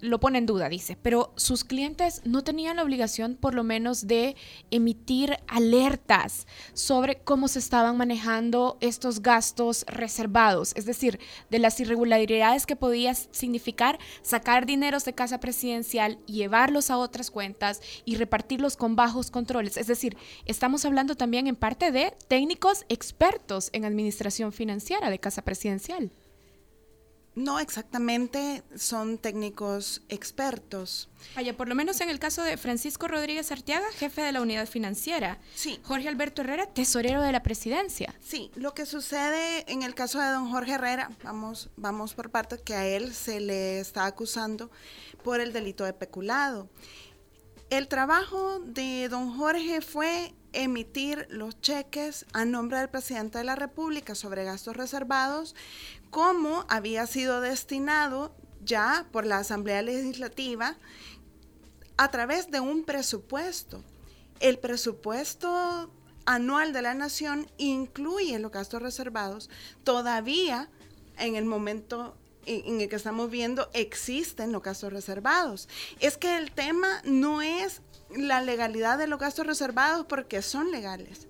lo 0.00 0.20
pone 0.20 0.38
en 0.38 0.46
duda, 0.46 0.68
dice, 0.68 0.96
pero 1.00 1.32
sus 1.36 1.64
clientes 1.64 2.22
no 2.24 2.42
tenían 2.42 2.76
la 2.76 2.82
obligación 2.82 3.36
por 3.36 3.54
lo 3.54 3.64
menos 3.64 4.06
de 4.06 4.36
emitir 4.70 5.36
alertas 5.46 6.46
sobre 6.72 7.18
cómo 7.18 7.48
se 7.48 7.58
estaban 7.58 7.96
manejando 7.96 8.78
estos 8.80 9.20
gastos 9.20 9.84
reservados, 9.86 10.72
es 10.76 10.86
decir, 10.86 11.20
de 11.50 11.58
las 11.58 11.78
irregularidades 11.80 12.66
que 12.66 12.76
podía 12.76 13.14
significar 13.14 13.98
sacar 14.22 14.66
dineros 14.66 15.04
de 15.04 15.14
casa 15.14 15.40
presidencial, 15.40 16.18
llevarlos 16.26 16.90
a 16.90 16.98
otras 16.98 17.30
cuentas 17.30 17.80
y 18.04 18.16
repartirlos 18.16 18.76
con 18.76 18.96
bajos 18.96 19.30
controles. 19.30 19.76
Es 19.76 19.86
decir, 19.86 20.16
estamos 20.46 20.84
hablando 20.84 21.14
también 21.14 21.46
en 21.46 21.56
parte 21.56 21.92
de 21.92 22.14
técnicos 22.28 22.84
expertos 22.88 23.70
en 23.72 23.84
administración 23.84 24.52
financiera 24.52 25.10
de 25.10 25.18
casa 25.18 25.42
presidencial. 25.42 26.10
No 27.36 27.60
exactamente, 27.60 28.64
son 28.76 29.16
técnicos 29.16 30.02
expertos. 30.08 31.08
Vaya, 31.36 31.56
por 31.56 31.68
lo 31.68 31.76
menos 31.76 32.00
en 32.00 32.10
el 32.10 32.18
caso 32.18 32.42
de 32.42 32.56
Francisco 32.56 33.06
Rodríguez 33.06 33.52
Arteaga, 33.52 33.86
jefe 33.92 34.20
de 34.20 34.32
la 34.32 34.42
unidad 34.42 34.66
financiera. 34.66 35.38
Sí. 35.54 35.78
Jorge 35.84 36.08
Alberto 36.08 36.42
Herrera, 36.42 36.66
tesorero 36.66 37.22
de 37.22 37.30
la 37.30 37.42
presidencia. 37.42 38.14
Sí, 38.20 38.50
lo 38.56 38.74
que 38.74 38.84
sucede 38.84 39.64
en 39.70 39.84
el 39.84 39.94
caso 39.94 40.18
de 40.18 40.28
don 40.30 40.50
Jorge 40.50 40.72
Herrera, 40.72 41.10
vamos, 41.22 41.70
vamos 41.76 42.14
por 42.14 42.30
parte, 42.30 42.60
que 42.62 42.74
a 42.74 42.86
él 42.86 43.14
se 43.14 43.38
le 43.38 43.78
está 43.78 44.06
acusando 44.06 44.70
por 45.22 45.40
el 45.40 45.52
delito 45.52 45.84
de 45.84 45.92
peculado. 45.92 46.68
El 47.70 47.86
trabajo 47.86 48.58
de 48.58 49.08
don 49.08 49.36
Jorge 49.36 49.80
fue 49.80 50.34
emitir 50.52 51.28
los 51.30 51.60
cheques 51.60 52.26
a 52.32 52.44
nombre 52.44 52.78
del 52.78 52.88
presidente 52.88 53.38
de 53.38 53.44
la 53.44 53.54
República 53.54 54.16
sobre 54.16 54.42
gastos 54.42 54.76
reservados 54.76 55.54
como 56.10 56.64
había 56.68 57.06
sido 57.06 57.40
destinado 57.40 58.34
ya 58.62 59.06
por 59.12 59.26
la 59.26 59.38
Asamblea 59.38 59.82
Legislativa 59.82 60.76
a 61.96 62.10
través 62.10 62.50
de 62.50 62.60
un 62.60 62.84
presupuesto. 62.84 63.82
El 64.40 64.58
presupuesto 64.58 65.92
anual 66.26 66.72
de 66.72 66.82
la 66.82 66.94
Nación 66.94 67.50
incluye 67.58 68.38
los 68.38 68.50
gastos 68.50 68.82
reservados. 68.82 69.50
Todavía 69.84 70.70
en 71.18 71.36
el 71.36 71.44
momento 71.44 72.16
en 72.46 72.80
el 72.80 72.88
que 72.88 72.96
estamos 72.96 73.30
viendo 73.30 73.68
existen 73.74 74.52
los 74.52 74.62
gastos 74.62 74.92
reservados. 74.92 75.68
Es 76.00 76.16
que 76.16 76.36
el 76.36 76.52
tema 76.52 77.02
no 77.04 77.42
es 77.42 77.82
la 78.16 78.40
legalidad 78.40 78.98
de 78.98 79.06
los 79.06 79.20
gastos 79.20 79.46
reservados 79.46 80.06
porque 80.06 80.42
son 80.42 80.70
legales. 80.70 81.28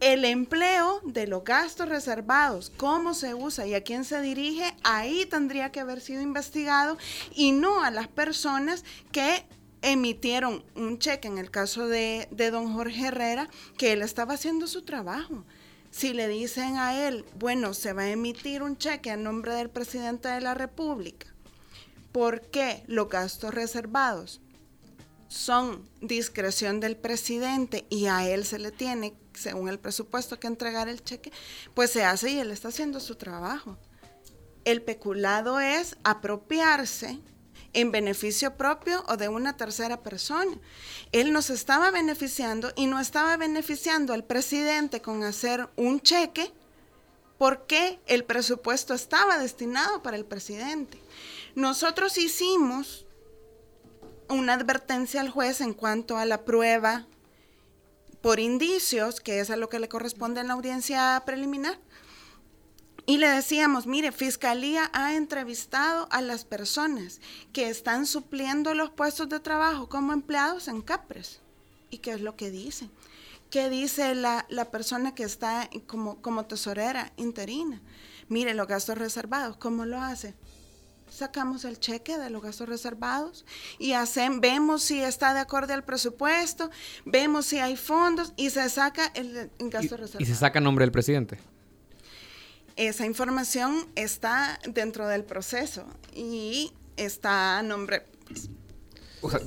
El 0.00 0.24
empleo 0.24 1.00
de 1.04 1.26
los 1.26 1.44
gastos 1.44 1.88
reservados, 1.88 2.70
cómo 2.76 3.14
se 3.14 3.34
usa 3.34 3.66
y 3.66 3.74
a 3.74 3.82
quién 3.82 4.04
se 4.04 4.20
dirige, 4.20 4.74
ahí 4.82 5.26
tendría 5.26 5.72
que 5.72 5.80
haber 5.80 6.00
sido 6.00 6.20
investigado 6.20 6.98
y 7.34 7.52
no 7.52 7.82
a 7.82 7.90
las 7.90 8.08
personas 8.08 8.84
que 9.10 9.46
emitieron 9.82 10.64
un 10.74 10.98
cheque, 10.98 11.28
en 11.28 11.38
el 11.38 11.50
caso 11.50 11.88
de, 11.88 12.28
de 12.30 12.50
don 12.50 12.72
Jorge 12.72 13.06
Herrera, 13.06 13.48
que 13.78 13.92
él 13.92 14.02
estaba 14.02 14.34
haciendo 14.34 14.66
su 14.66 14.82
trabajo. 14.82 15.44
Si 15.90 16.12
le 16.12 16.28
dicen 16.28 16.76
a 16.76 17.06
él, 17.06 17.24
bueno, 17.38 17.72
se 17.72 17.92
va 17.92 18.02
a 18.02 18.10
emitir 18.10 18.62
un 18.62 18.76
cheque 18.76 19.10
a 19.10 19.16
nombre 19.16 19.54
del 19.54 19.70
presidente 19.70 20.28
de 20.28 20.40
la 20.40 20.54
República, 20.54 21.28
¿por 22.12 22.42
qué 22.42 22.82
los 22.86 23.08
gastos 23.08 23.54
reservados 23.54 24.40
son 25.28 25.88
discreción 26.00 26.80
del 26.80 26.96
presidente 26.96 27.86
y 27.90 28.06
a 28.06 28.28
él 28.28 28.44
se 28.44 28.58
le 28.58 28.70
tiene, 28.70 29.14
según 29.34 29.68
el 29.68 29.78
presupuesto, 29.78 30.38
que 30.38 30.46
entregar 30.46 30.88
el 30.88 31.02
cheque, 31.02 31.32
pues 31.74 31.90
se 31.90 32.04
hace 32.04 32.30
y 32.30 32.38
él 32.38 32.50
está 32.50 32.68
haciendo 32.68 33.00
su 33.00 33.16
trabajo. 33.16 33.76
El 34.64 34.82
peculado 34.82 35.60
es 35.60 35.96
apropiarse 36.04 37.20
en 37.72 37.92
beneficio 37.92 38.56
propio 38.56 39.04
o 39.08 39.16
de 39.16 39.28
una 39.28 39.56
tercera 39.56 40.02
persona. 40.02 40.58
Él 41.12 41.32
nos 41.32 41.50
estaba 41.50 41.90
beneficiando 41.90 42.72
y 42.74 42.86
no 42.86 42.98
estaba 42.98 43.36
beneficiando 43.36 44.14
al 44.14 44.24
presidente 44.24 45.02
con 45.02 45.22
hacer 45.24 45.68
un 45.76 46.00
cheque 46.00 46.52
porque 47.38 48.00
el 48.06 48.24
presupuesto 48.24 48.94
estaba 48.94 49.38
destinado 49.38 50.02
para 50.02 50.16
el 50.16 50.24
presidente. 50.24 50.98
Nosotros 51.54 52.16
hicimos 52.18 53.05
una 54.28 54.54
advertencia 54.54 55.20
al 55.20 55.30
juez 55.30 55.60
en 55.60 55.74
cuanto 55.74 56.16
a 56.16 56.24
la 56.24 56.44
prueba 56.44 57.06
por 58.20 58.40
indicios, 58.40 59.20
que 59.20 59.40
es 59.40 59.50
a 59.50 59.56
lo 59.56 59.68
que 59.68 59.78
le 59.78 59.88
corresponde 59.88 60.40
en 60.40 60.48
la 60.48 60.54
audiencia 60.54 61.22
preliminar. 61.24 61.78
Y 63.08 63.18
le 63.18 63.28
decíamos, 63.28 63.86
mire, 63.86 64.10
Fiscalía 64.10 64.90
ha 64.92 65.14
entrevistado 65.14 66.08
a 66.10 66.20
las 66.22 66.44
personas 66.44 67.20
que 67.52 67.68
están 67.68 68.04
supliendo 68.04 68.74
los 68.74 68.90
puestos 68.90 69.28
de 69.28 69.38
trabajo 69.38 69.88
como 69.88 70.12
empleados 70.12 70.66
en 70.66 70.82
CAPRES. 70.82 71.40
¿Y 71.88 71.98
qué 71.98 72.14
es 72.14 72.20
lo 72.20 72.34
que 72.34 72.50
dicen? 72.50 72.90
¿Qué 73.48 73.70
dice 73.70 74.16
la, 74.16 74.44
la 74.48 74.72
persona 74.72 75.14
que 75.14 75.22
está 75.22 75.70
como, 75.86 76.20
como 76.20 76.46
tesorera 76.46 77.12
interina? 77.16 77.80
Mire, 78.28 78.54
los 78.54 78.66
gastos 78.66 78.98
reservados, 78.98 79.56
¿cómo 79.56 79.86
lo 79.86 80.00
hace? 80.00 80.34
Sacamos 81.16 81.64
el 81.64 81.80
cheque 81.80 82.18
de 82.18 82.30
los 82.30 82.42
gastos 82.42 82.68
reservados 82.68 83.44
y 83.78 83.92
hacen, 83.92 84.40
vemos 84.40 84.82
si 84.82 85.00
está 85.00 85.34
de 85.34 85.40
acuerdo 85.40 85.74
al 85.74 85.84
presupuesto, 85.84 86.70
vemos 87.04 87.46
si 87.46 87.58
hay 87.58 87.76
fondos 87.76 88.32
y 88.36 88.50
se 88.50 88.68
saca 88.68 89.06
el, 89.14 89.50
gasto 89.58 89.96
reservado. 89.96 90.22
¿Y 90.22 90.26
se 90.26 90.34
saca 90.34 90.60
nombre 90.60 90.84
del 90.84 90.92
presidente? 90.92 91.38
Esa 92.76 93.06
información 93.06 93.86
está 93.94 94.58
dentro 94.68 95.08
del 95.08 95.24
proceso 95.24 95.86
y 96.14 96.72
está 96.96 97.58
a 97.58 97.62
nombre... 97.62 98.04
o 99.22 99.30
sea, 99.30 99.40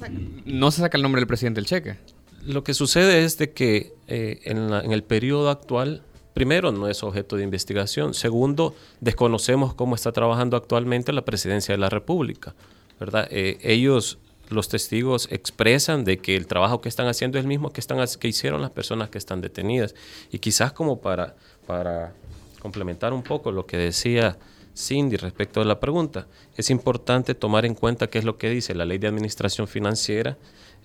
no 0.46 0.72
se 0.72 0.82
saca 0.82 0.98
el 0.98 1.04
nombre 1.04 1.22
del 1.22 1.28
presidente 1.28 1.62
del 1.62 1.68
cheque. 1.68 2.00
Lo 2.44 2.64
que 2.64 2.74
sucede 2.74 3.26
es 3.26 3.38
de 3.38 3.52
que 3.52 3.94
eh, 4.08 4.40
en, 4.46 4.74
en 4.74 4.92
el 4.92 5.04
periodo 5.04 5.50
actual 5.50 6.04
primero, 6.34 6.72
no 6.72 6.88
es 6.88 7.04
objeto 7.04 7.36
de 7.36 7.44
investigación. 7.44 8.14
Segundo, 8.14 8.76
desconocemos 9.02 9.74
cómo 9.74 9.96
está 9.96 10.12
trabajando 10.12 10.58
actualmente 10.58 11.14
la 11.14 11.26
presidencia 11.26 11.74
de 11.74 11.80
la 11.80 11.90
República. 11.90 12.56
¿verdad? 13.00 13.28
Eh, 13.32 13.58
ellos, 13.62 14.20
los 14.50 14.70
testigos, 14.70 15.28
expresan 15.32 16.04
de 16.04 16.18
que 16.18 16.36
el 16.36 16.48
trabajo 16.48 16.82
que 16.82 16.90
están 16.90 17.08
haciendo 17.08 17.38
es 17.38 17.44
el 17.44 17.48
mismo 17.48 17.72
que, 17.72 17.80
están, 17.80 18.00
que 18.20 18.28
hicieron 18.28 18.62
las 18.62 18.72
personas 18.72 19.10
que 19.10 19.18
están 19.18 19.42
detenidas. 19.42 19.96
Y 20.32 20.40
quizás 20.40 20.74
como 20.74 21.00
para, 21.00 21.36
para 21.66 22.14
complementar 22.62 23.14
un 23.14 23.24
poco 23.24 23.52
lo 23.52 23.66
que 23.66 23.78
decía 23.78 24.38
Cindy 24.76 25.18
respecto 25.18 25.62
a 25.62 25.66
la 25.66 25.80
pregunta, 25.80 26.28
es 26.56 26.70
importante 26.70 27.36
tomar 27.36 27.66
en 27.66 27.76
cuenta 27.76 28.08
qué 28.08 28.20
es 28.20 28.26
lo 28.26 28.38
que 28.38 28.50
dice 28.50 28.74
la 28.76 28.86
Ley 28.86 28.98
de 28.98 29.08
Administración 29.08 29.68
Financiera 29.68 30.38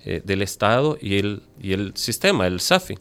eh, 0.05 0.21
del 0.25 0.43
Estado 0.43 0.99
y 1.01 1.19
el, 1.19 1.43
y 1.61 1.73
el 1.73 1.97
sistema, 1.97 2.47
el 2.47 2.61
SAFI 2.61 2.99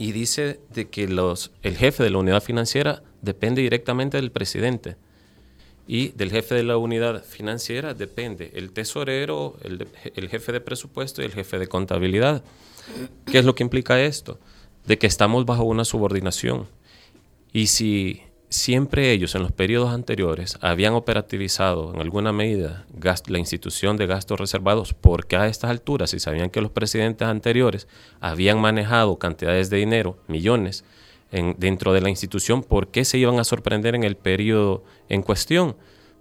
y 0.00 0.12
dice 0.12 0.60
de 0.72 0.88
que 0.88 1.06
los, 1.06 1.52
el 1.62 1.76
jefe 1.76 2.02
de 2.02 2.08
la 2.08 2.16
unidad 2.16 2.42
financiera 2.42 3.02
depende 3.20 3.60
directamente 3.60 4.16
del 4.16 4.32
presidente 4.32 4.96
y 5.86 6.08
del 6.12 6.30
jefe 6.30 6.54
de 6.54 6.62
la 6.62 6.78
unidad 6.78 7.22
financiera 7.22 7.92
depende 7.92 8.50
el 8.54 8.72
tesorero, 8.72 9.58
el, 9.62 9.86
el, 10.14 10.28
jefe 10.30 10.52
de 10.52 10.62
presupuesto 10.62 11.20
y 11.20 11.26
el 11.26 11.32
jefe 11.32 11.58
de 11.58 11.66
contabilidad. 11.66 12.42
¿Qué 13.26 13.40
es 13.40 13.44
lo 13.44 13.54
que 13.54 13.62
implica 13.62 14.00
esto? 14.00 14.40
De 14.86 14.96
que 14.96 15.06
estamos 15.06 15.44
bajo 15.44 15.64
una 15.64 15.84
subordinación. 15.84 16.66
Y 17.52 17.66
si 17.66 18.22
siempre 18.50 19.12
ellos 19.12 19.34
en 19.36 19.42
los 19.42 19.52
periodos 19.52 19.90
anteriores 19.90 20.58
habían 20.60 20.94
operativizado 20.94 21.94
en 21.94 22.00
alguna 22.00 22.32
medida 22.32 22.84
la 23.28 23.38
institución 23.38 23.96
de 23.96 24.06
gastos 24.06 24.38
reservados 24.38 24.92
porque 24.92 25.36
a 25.36 25.46
estas 25.46 25.70
alturas, 25.70 26.10
si 26.10 26.18
sabían 26.18 26.50
que 26.50 26.60
los 26.60 26.72
presidentes 26.72 27.26
anteriores 27.26 27.86
habían 28.20 28.60
manejado 28.60 29.18
cantidades 29.18 29.70
de 29.70 29.78
dinero, 29.78 30.18
millones, 30.26 30.84
en, 31.32 31.54
dentro 31.58 31.92
de 31.92 32.00
la 32.00 32.10
institución, 32.10 32.64
¿por 32.64 32.88
qué 32.88 33.04
se 33.04 33.18
iban 33.18 33.38
a 33.38 33.44
sorprender 33.44 33.94
en 33.94 34.02
el 34.02 34.16
periodo 34.16 34.82
en 35.08 35.22
cuestión? 35.22 35.76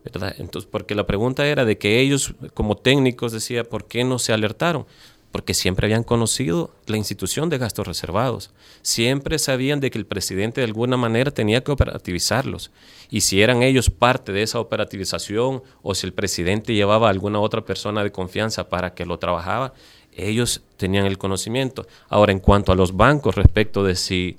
Entonces, 0.05 0.69
porque 0.71 0.95
la 0.95 1.07
pregunta 1.07 1.45
era 1.47 1.65
de 1.65 1.77
que 1.77 1.99
ellos 1.99 2.35
como 2.53 2.77
técnicos 2.77 3.31
decía, 3.31 3.63
¿por 3.63 3.85
qué 3.85 4.03
no 4.03 4.19
se 4.19 4.33
alertaron? 4.33 4.85
Porque 5.31 5.53
siempre 5.53 5.85
habían 5.85 6.03
conocido 6.03 6.73
la 6.87 6.97
institución 6.97 7.49
de 7.49 7.57
gastos 7.57 7.87
reservados, 7.87 8.51
siempre 8.81 9.37
sabían 9.37 9.79
de 9.79 9.91
que 9.91 9.97
el 9.97 10.05
presidente 10.05 10.61
de 10.61 10.65
alguna 10.65 10.97
manera 10.97 11.31
tenía 11.31 11.63
que 11.63 11.71
operativizarlos, 11.71 12.71
y 13.09 13.21
si 13.21 13.41
eran 13.41 13.63
ellos 13.63 13.89
parte 13.89 14.31
de 14.31 14.43
esa 14.43 14.59
operativización 14.59 15.63
o 15.81 15.95
si 15.95 16.07
el 16.07 16.13
presidente 16.13 16.73
llevaba 16.73 17.07
a 17.07 17.11
alguna 17.11 17.39
otra 17.39 17.61
persona 17.61 18.03
de 18.03 18.11
confianza 18.11 18.69
para 18.69 18.93
que 18.93 19.05
lo 19.05 19.19
trabajaba, 19.19 19.73
ellos 20.13 20.61
tenían 20.77 21.05
el 21.05 21.17
conocimiento. 21.17 21.87
Ahora, 22.07 22.31
en 22.31 22.39
cuanto 22.39 22.71
a 22.71 22.75
los 22.75 22.95
bancos, 22.95 23.35
respecto 23.35 23.83
de 23.83 23.95
si, 23.95 24.37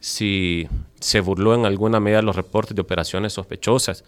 si 0.00 0.68
se 1.00 1.20
burló 1.20 1.54
en 1.54 1.66
alguna 1.66 2.00
medida 2.00 2.22
los 2.22 2.36
reportes 2.36 2.74
de 2.74 2.82
operaciones 2.82 3.32
sospechosas, 3.32 4.04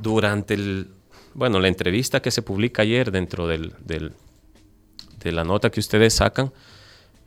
durante 0.00 0.54
el, 0.54 0.88
bueno, 1.34 1.60
la 1.60 1.68
entrevista 1.68 2.20
que 2.20 2.30
se 2.30 2.42
publica 2.42 2.82
ayer 2.82 3.10
dentro 3.10 3.46
del, 3.46 3.72
del 3.84 4.12
de 5.24 5.32
la 5.32 5.42
nota 5.42 5.70
que 5.70 5.80
ustedes 5.80 6.14
sacan, 6.14 6.52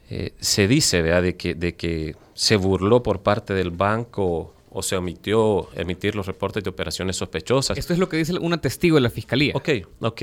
eh, 0.10 0.33
se 0.39 0.67
dice 0.69 1.03
De, 1.03 1.36
que, 1.36 1.53
de 1.53 1.75
que 1.75 2.15
se 2.33 2.55
burló 2.55 3.03
por 3.03 3.21
parte 3.21 3.53
del 3.53 3.71
banco 3.71 4.53
o 4.69 4.81
se 4.81 4.95
omitió 4.95 5.67
emitir 5.73 6.15
los 6.15 6.27
reportes 6.27 6.63
de 6.63 6.69
operaciones 6.69 7.17
sospechosas. 7.17 7.77
Esto 7.77 7.93
es 7.93 7.99
lo 7.99 8.07
que 8.07 8.17
dice 8.17 8.33
una 8.39 8.62
testigo 8.62 8.95
de 8.95 9.01
la 9.01 9.10
fiscalía. 9.10 9.53
Ok, 9.55 9.69
ok. 9.99 10.21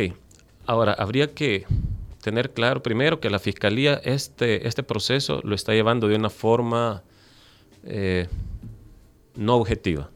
Ahora, 0.65 0.93
habría 0.93 1.35
que 1.35 1.67
tener 2.23 2.53
claro 2.53 2.83
primero 2.83 3.21
que 3.21 3.29
la 3.29 3.39
fiscalía 3.39 4.01
este, 4.05 4.67
este 4.67 4.83
proceso 4.83 5.41
lo 5.45 5.55
está 5.55 5.73
llevando 5.73 6.09
de 6.09 6.17
una 6.17 6.31
forma 6.31 7.03
eh, 7.85 8.29
no 9.35 9.57
objetiva. 9.57 10.11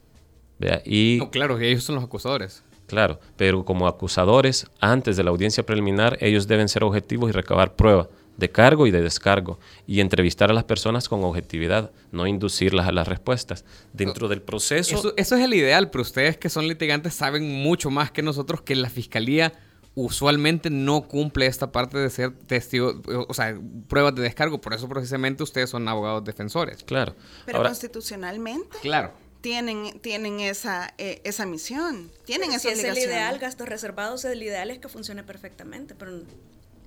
Y, 0.85 1.18
no, 1.21 1.31
claro, 1.31 1.59
ellos 1.59 1.85
son 1.85 1.97
los 1.97 2.05
acusadores. 2.05 2.64
Claro, 2.88 3.20
pero 3.37 3.64
como 3.64 3.87
acusadores, 3.87 4.66
antes 4.81 5.16
de 5.16 5.22
la 5.22 5.31
audiencia 5.31 5.64
preliminar, 5.64 6.16
ellos 6.20 6.48
deben 6.48 6.68
ser 6.68 6.83
objetivos 6.85 7.29
y 7.29 7.33
recabar 7.33 7.77
prueba 7.77 8.09
de 8.38 8.51
cargo 8.51 8.87
y 8.87 8.90
de 8.90 9.03
descargo 9.03 9.59
y 9.87 10.01
entrevistar 10.01 10.51
a 10.51 10.55
las 10.55 10.64
personas 10.64 11.09
con 11.09 11.22
objetividad, 11.22 11.90
no 12.12 12.27
inducirlas 12.27 12.88
a 12.88 12.92
las 12.92 13.07
respuestas. 13.07 13.64
Dentro 13.92 14.29
del 14.29 14.40
proceso... 14.40 14.96
Eso, 14.96 15.12
eso, 15.16 15.37
es 15.37 15.44
el 15.44 15.53
ideal, 15.53 15.90
pero 15.90 16.03
ustedes 16.03 16.38
que 16.38 16.48
son 16.48 16.66
litigantes 16.66 17.14
saben 17.14 17.62
mucho 17.62 17.90
más 17.90 18.11
que 18.11 18.22
nosotros 18.22 18.62
que 18.62 18.74
la 18.74 18.88
fiscalía 18.88 19.53
usualmente 19.94 20.70
no 20.70 21.03
cumple 21.03 21.46
esta 21.46 21.72
parte 21.72 21.98
de 21.98 22.09
ser 22.09 22.33
testigo, 22.33 23.03
o 23.29 23.35
sea, 23.35 23.59
pruebas 23.88 24.14
de 24.14 24.22
descargo, 24.22 24.61
por 24.61 24.72
eso 24.72 24.88
precisamente 24.88 25.42
ustedes 25.42 25.68
son 25.68 25.88
abogados 25.88 26.24
defensores. 26.24 26.85
Claro. 26.85 27.16
Pero 27.44 27.62
constitucionalmente. 27.62 28.79
Claro 28.81 29.12
tienen, 29.49 29.99
tienen 30.01 30.41
esa, 30.41 30.93
eh, 30.99 31.23
esa 31.25 31.47
misión, 31.47 32.11
tienen 32.27 32.51
esa 32.51 32.59
si 32.59 32.69
es 32.69 32.85
el 32.85 32.99
ideal, 32.99 33.39
gastos 33.39 33.67
reservados, 33.67 34.23
el 34.27 34.43
ideal 34.43 34.71
es 34.71 34.79
que 34.79 34.91
funcione 34.91 35.23
perfectamente, 35.23 35.95
pero... 35.95 36.21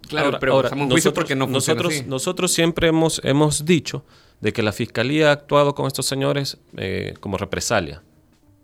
Claro, 0.08 0.38
pero 0.40 0.54
ahora, 0.54 0.70
nosotros, 0.70 1.14
porque 1.16 1.36
no 1.36 1.48
nosotros, 1.48 2.06
nosotros 2.06 2.54
siempre 2.54 2.90
hemos, 2.90 3.20
hemos 3.24 3.66
dicho 3.66 4.06
de 4.42 4.54
que 4.54 4.62
la 4.62 4.74
Fiscalía 4.74 5.30
ha 5.30 5.32
actuado 5.32 5.74
con 5.74 5.88
estos 5.88 6.06
señores 6.06 6.60
eh, 6.78 7.16
como 7.20 7.38
represalia 7.38 8.04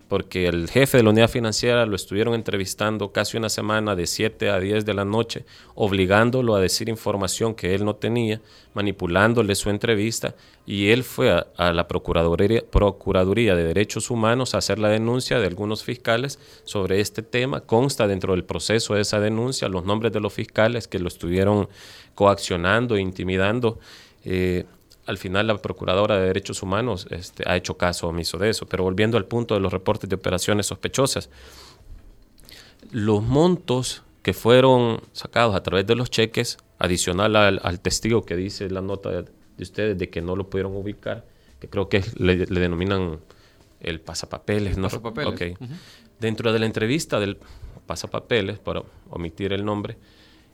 porque 0.08 0.46
el 0.46 0.70
jefe 0.70 0.96
de 0.96 1.02
la 1.02 1.10
unidad 1.10 1.28
financiera 1.28 1.84
lo 1.84 1.94
estuvieron 1.94 2.34
entrevistando 2.34 3.12
casi 3.12 3.36
una 3.36 3.50
semana 3.50 3.94
de 3.94 4.06
7 4.06 4.48
a 4.48 4.58
10 4.58 4.86
de 4.86 4.94
la 4.94 5.04
noche, 5.04 5.44
obligándolo 5.74 6.54
a 6.54 6.60
decir 6.60 6.88
información 6.88 7.54
que 7.54 7.74
él 7.74 7.84
no 7.84 7.94
tenía, 7.94 8.40
manipulándole 8.72 9.54
su 9.54 9.68
entrevista, 9.68 10.34
y 10.64 10.90
él 10.90 11.04
fue 11.04 11.30
a, 11.30 11.72
la 11.72 11.88
Procuraduría, 11.88 13.54
de 13.54 13.64
Derechos 13.64 14.10
Humanos 14.10 14.54
a 14.54 14.58
hacer 14.58 14.78
la 14.78 14.88
denuncia 14.88 15.38
de 15.38 15.46
algunos 15.46 15.84
fiscales 15.84 16.38
sobre 16.64 17.00
este 17.00 17.22
tema. 17.22 17.60
Consta 17.60 18.06
dentro 18.06 18.34
del 18.34 18.44
proceso 18.44 18.94
de 18.94 19.02
esa 19.02 19.20
denuncia 19.20 19.68
los 19.68 19.84
nombres 19.84 20.12
de 20.12 20.20
los 20.20 20.32
fiscales 20.32 20.88
que 20.88 20.98
lo 20.98 21.08
estuvieron 21.08 21.68
coaccionando 22.14 22.96
e 22.96 23.00
intimidando. 23.00 23.78
Eh, 24.24 24.64
al 25.08 25.16
final 25.16 25.46
la 25.46 25.56
Procuradora 25.56 26.18
de 26.18 26.26
Derechos 26.26 26.62
Humanos 26.62 27.06
este, 27.10 27.42
ha 27.48 27.56
hecho 27.56 27.78
caso 27.78 28.08
omiso 28.08 28.36
de 28.36 28.50
eso. 28.50 28.66
Pero 28.66 28.84
volviendo 28.84 29.16
al 29.16 29.24
punto 29.24 29.54
de 29.54 29.60
los 29.60 29.72
reportes 29.72 30.08
de 30.10 30.16
operaciones 30.16 30.66
sospechosas, 30.66 31.30
los 32.90 33.22
montos 33.22 34.02
que 34.22 34.34
fueron 34.34 35.00
sacados 35.12 35.56
a 35.56 35.62
través 35.62 35.86
de 35.86 35.94
los 35.94 36.10
cheques, 36.10 36.58
adicional 36.78 37.34
al, 37.36 37.80
testigo 37.80 38.26
que 38.26 38.36
dice 38.36 38.68
la 38.68 38.82
nota 38.82 39.22
de, 39.22 39.24
ustedes 39.58 39.96
de 39.96 40.10
que 40.10 40.20
no 40.20 40.36
lo 40.36 40.50
pudieron 40.50 40.76
ubicar, 40.76 41.24
que 41.58 41.68
creo 41.68 41.88
que 41.88 42.04
le, 42.18 42.36
denominan 42.36 43.18
el 43.80 44.00
pasapapeles. 44.02 44.76
¿no? 44.76 44.88
Pasapapeles. 44.88 45.56
Dentro 46.20 46.52
de 46.52 46.58
la 46.58 46.66
entrevista 46.66 47.18
del 47.18 47.38
pasapapeles, 47.86 48.58
para 48.58 48.82
omitir 49.08 49.54
el 49.54 49.64
nombre, 49.64 49.96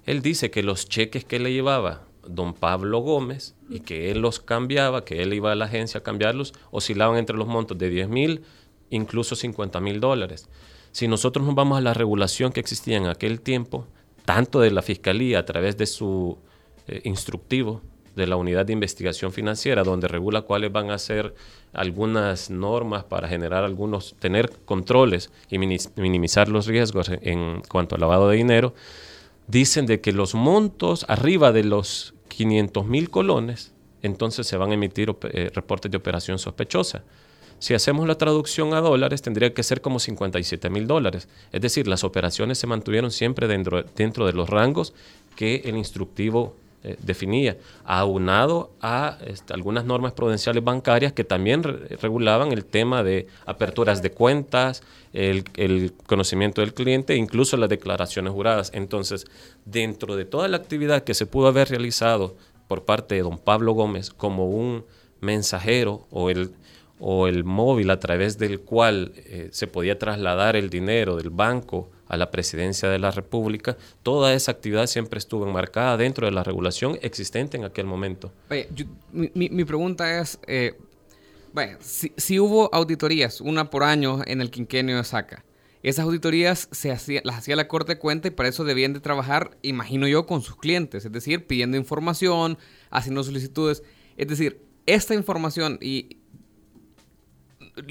él 0.06 0.22
dice 0.22 0.52
que 0.52 0.62
los 0.62 0.88
cheques 0.88 1.24
que 1.24 1.40
le 1.40 1.52
llevaba 1.52 2.02
don 2.28 2.54
Pablo 2.54 2.98
Gómez 3.00 3.54
y 3.68 3.80
que 3.80 4.10
él 4.10 4.20
los 4.20 4.40
cambiaba, 4.40 5.04
que 5.04 5.22
él 5.22 5.34
iba 5.34 5.52
a 5.52 5.54
la 5.54 5.66
agencia 5.66 6.00
a 6.00 6.02
cambiarlos, 6.02 6.54
oscilaban 6.70 7.18
entre 7.18 7.36
los 7.36 7.46
montos 7.46 7.78
de 7.78 7.88
10 7.88 8.08
mil, 8.08 8.42
incluso 8.90 9.36
50 9.36 9.80
mil 9.80 10.00
dólares. 10.00 10.48
Si 10.92 11.08
nosotros 11.08 11.44
nos 11.44 11.54
vamos 11.54 11.78
a 11.78 11.80
la 11.80 11.94
regulación 11.94 12.52
que 12.52 12.60
existía 12.60 12.96
en 12.96 13.06
aquel 13.06 13.40
tiempo, 13.40 13.86
tanto 14.24 14.60
de 14.60 14.70
la 14.70 14.82
Fiscalía 14.82 15.40
a 15.40 15.44
través 15.44 15.76
de 15.76 15.86
su 15.86 16.38
eh, 16.86 17.00
instructivo 17.04 17.82
de 18.14 18.26
la 18.26 18.36
Unidad 18.36 18.66
de 18.66 18.72
Investigación 18.72 19.32
Financiera, 19.32 19.82
donde 19.82 20.08
regula 20.08 20.42
cuáles 20.42 20.70
van 20.70 20.90
a 20.90 20.98
ser 20.98 21.34
algunas 21.72 22.50
normas 22.50 23.04
para 23.04 23.28
generar 23.28 23.64
algunos, 23.64 24.14
tener 24.20 24.52
controles 24.64 25.30
y 25.50 25.58
minimizar 25.58 26.48
los 26.48 26.66
riesgos 26.66 27.10
en 27.10 27.62
cuanto 27.68 27.96
al 27.96 28.00
lavado 28.00 28.28
de 28.28 28.36
dinero, 28.36 28.74
dicen 29.46 29.86
de 29.86 30.00
que 30.00 30.12
los 30.12 30.34
montos 30.34 31.04
arriba 31.08 31.52
de 31.52 31.64
los 31.64 32.13
500 32.34 32.86
mil 32.86 33.10
colones, 33.10 33.72
entonces 34.02 34.46
se 34.46 34.56
van 34.56 34.70
a 34.70 34.74
emitir 34.74 35.14
eh, 35.22 35.50
reportes 35.54 35.90
de 35.90 35.96
operación 35.96 36.38
sospechosa. 36.38 37.04
Si 37.60 37.72
hacemos 37.72 38.06
la 38.06 38.18
traducción 38.18 38.74
a 38.74 38.80
dólares, 38.80 39.22
tendría 39.22 39.54
que 39.54 39.62
ser 39.62 39.80
como 39.80 40.00
57 40.00 40.68
mil 40.68 40.86
dólares. 40.86 41.28
Es 41.52 41.60
decir, 41.60 41.86
las 41.86 42.04
operaciones 42.04 42.58
se 42.58 42.66
mantuvieron 42.66 43.10
siempre 43.10 43.46
dentro, 43.46 43.82
dentro 43.82 44.26
de 44.26 44.32
los 44.32 44.50
rangos 44.50 44.92
que 45.36 45.62
el 45.64 45.76
instructivo 45.76 46.56
eh, 46.84 46.96
definía, 47.02 47.56
aunado 47.84 48.72
a 48.82 49.18
este, 49.26 49.54
algunas 49.54 49.86
normas 49.86 50.12
prudenciales 50.12 50.62
bancarias 50.62 51.14
que 51.14 51.24
también 51.24 51.62
regulaban 51.62 52.52
el 52.52 52.66
tema 52.66 53.02
de 53.02 53.26
aperturas 53.46 54.02
de 54.02 54.10
cuentas, 54.10 54.82
el, 55.14 55.44
conocimiento 56.06 56.60
del 56.60 56.74
cliente, 56.74 57.16
incluso 57.16 57.56
las 57.56 57.70
declaraciones 57.70 58.34
juradas. 58.34 58.70
Entonces, 58.74 59.26
dentro 59.64 60.14
de 60.14 60.26
toda 60.26 60.46
la 60.48 60.58
actividad 60.58 61.04
que 61.04 61.14
se 61.14 61.24
pudo 61.24 61.48
haber 61.48 61.70
realizado 61.70 62.36
por 62.68 62.84
parte 62.84 63.14
de 63.14 63.22
don 63.22 63.38
Pablo 63.38 63.72
Gómez 63.72 64.10
como 64.10 64.50
un 64.50 64.84
mensajero 65.20 66.06
o 66.10 66.28
el 66.28 66.52
o 66.98 67.26
el 67.26 67.44
móvil 67.44 67.90
a 67.90 67.98
través 67.98 68.38
del 68.38 68.60
cual 68.60 69.12
eh, 69.16 69.48
se 69.52 69.66
podía 69.66 69.98
trasladar 69.98 70.56
el 70.56 70.70
dinero 70.70 71.16
del 71.16 71.30
banco 71.30 71.90
a 72.06 72.16
la 72.16 72.30
presidencia 72.30 72.88
de 72.88 72.98
la 72.98 73.10
República, 73.10 73.76
toda 74.02 74.34
esa 74.34 74.52
actividad 74.52 74.86
siempre 74.86 75.18
estuvo 75.18 75.46
enmarcada 75.46 75.96
dentro 75.96 76.26
de 76.26 76.32
la 76.32 76.42
regulación 76.42 76.98
existente 77.02 77.56
en 77.56 77.64
aquel 77.64 77.86
momento. 77.86 78.32
mi, 79.12 79.64
pregunta 79.64 80.20
es, 80.20 80.38
eh, 80.46 80.74
si, 81.80 82.38
hubo 82.38 82.74
auditorías, 82.74 83.40
una 83.40 83.70
por 83.70 83.84
año 83.84 84.20
en 84.26 84.40
el 84.40 84.50
quinquenio 84.50 84.96
de 84.96 85.04
SACA, 85.04 85.44
esas 85.82 86.06
auditorías 86.06 86.68
se 86.72 86.90
hacía, 86.90 87.20
las 87.24 87.36
hacía 87.36 87.56
la 87.56 87.68
Corte 87.68 87.94
de 87.94 87.98
Cuenta 87.98 88.28
y 88.28 88.30
para 88.30 88.48
eso 88.48 88.64
debían 88.64 88.94
de 88.94 89.00
trabajar, 89.00 89.58
imagino 89.60 90.08
yo, 90.08 90.24
con 90.24 90.40
sus 90.40 90.56
clientes, 90.56 91.04
es 91.04 91.12
decir, 91.12 91.46
pidiendo 91.46 91.76
información, 91.76 92.56
haciendo 92.90 93.22
solicitudes. 93.22 93.82
Es 94.16 94.28
decir, 94.28 94.62
esta 94.86 95.14
información 95.14 95.78
y 95.82 96.23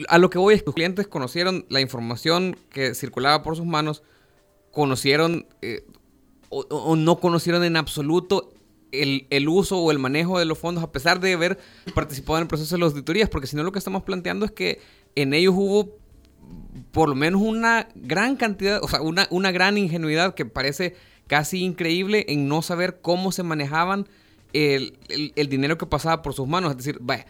a 0.07 0.17
lo 0.17 0.29
que 0.29 0.37
voy 0.37 0.55
es 0.55 0.61
que 0.61 0.67
los 0.67 0.75
clientes 0.75 1.07
conocieron 1.07 1.65
la 1.69 1.81
información 1.81 2.57
que 2.69 2.95
circulaba 2.95 3.43
por 3.43 3.55
sus 3.55 3.65
manos, 3.65 4.03
conocieron 4.71 5.45
eh, 5.61 5.85
o, 6.49 6.95
no 6.95 7.19
conocieron 7.19 7.63
en 7.63 7.75
absoluto 7.75 8.51
el, 8.91 9.27
el, 9.31 9.49
uso 9.49 9.79
o 9.79 9.91
el 9.91 9.99
manejo 9.99 10.37
de 10.37 10.45
los 10.45 10.57
fondos, 10.57 10.83
a 10.83 10.91
pesar 10.91 11.19
de 11.19 11.33
haber 11.33 11.57
participado 11.95 12.37
en 12.37 12.43
el 12.43 12.47
proceso 12.47 12.75
de 12.75 12.81
las 12.81 12.91
auditorías, 12.91 13.27
porque 13.27 13.47
si 13.47 13.55
no 13.55 13.63
lo 13.63 13.71
que 13.71 13.79
estamos 13.79 14.03
planteando 14.03 14.45
es 14.45 14.51
que 14.51 14.79
en 15.15 15.33
ellos 15.33 15.55
hubo 15.57 15.97
por 16.91 17.09
lo 17.09 17.15
menos 17.15 17.41
una 17.41 17.87
gran 17.95 18.35
cantidad, 18.35 18.83
o 18.83 18.87
sea, 18.87 19.01
una, 19.01 19.27
una 19.31 19.51
gran 19.51 19.77
ingenuidad 19.77 20.35
que 20.35 20.45
parece 20.45 20.95
casi 21.27 21.63
increíble 21.63 22.25
en 22.29 22.47
no 22.47 22.61
saber 22.61 22.99
cómo 23.01 23.31
se 23.31 23.41
manejaban 23.43 24.07
el, 24.53 24.97
el 25.07 25.49
dinero 25.49 25.77
que 25.77 25.87
pasaba 25.87 26.21
por 26.21 26.33
sus 26.33 26.47
manos. 26.47 26.71
Es 26.71 26.77
decir, 26.77 26.99
vaya 27.01 27.25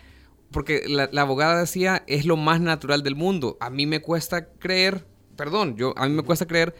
porque 0.53 0.83
la, 0.87 1.09
abogada 1.21 1.59
decía, 1.59 2.03
es 2.07 2.25
lo 2.25 2.37
más 2.37 2.61
natural 2.61 3.03
del 3.03 3.15
mundo. 3.15 3.57
A 3.59 3.69
mí 3.69 3.85
me 3.85 3.99
cuesta 3.99 4.47
creer, 4.47 5.05
perdón, 5.35 5.75
yo 5.75 5.93
a 5.97 6.07
mí 6.07 6.15
me 6.15 6.23
cuesta 6.23 6.45
creer 6.45 6.73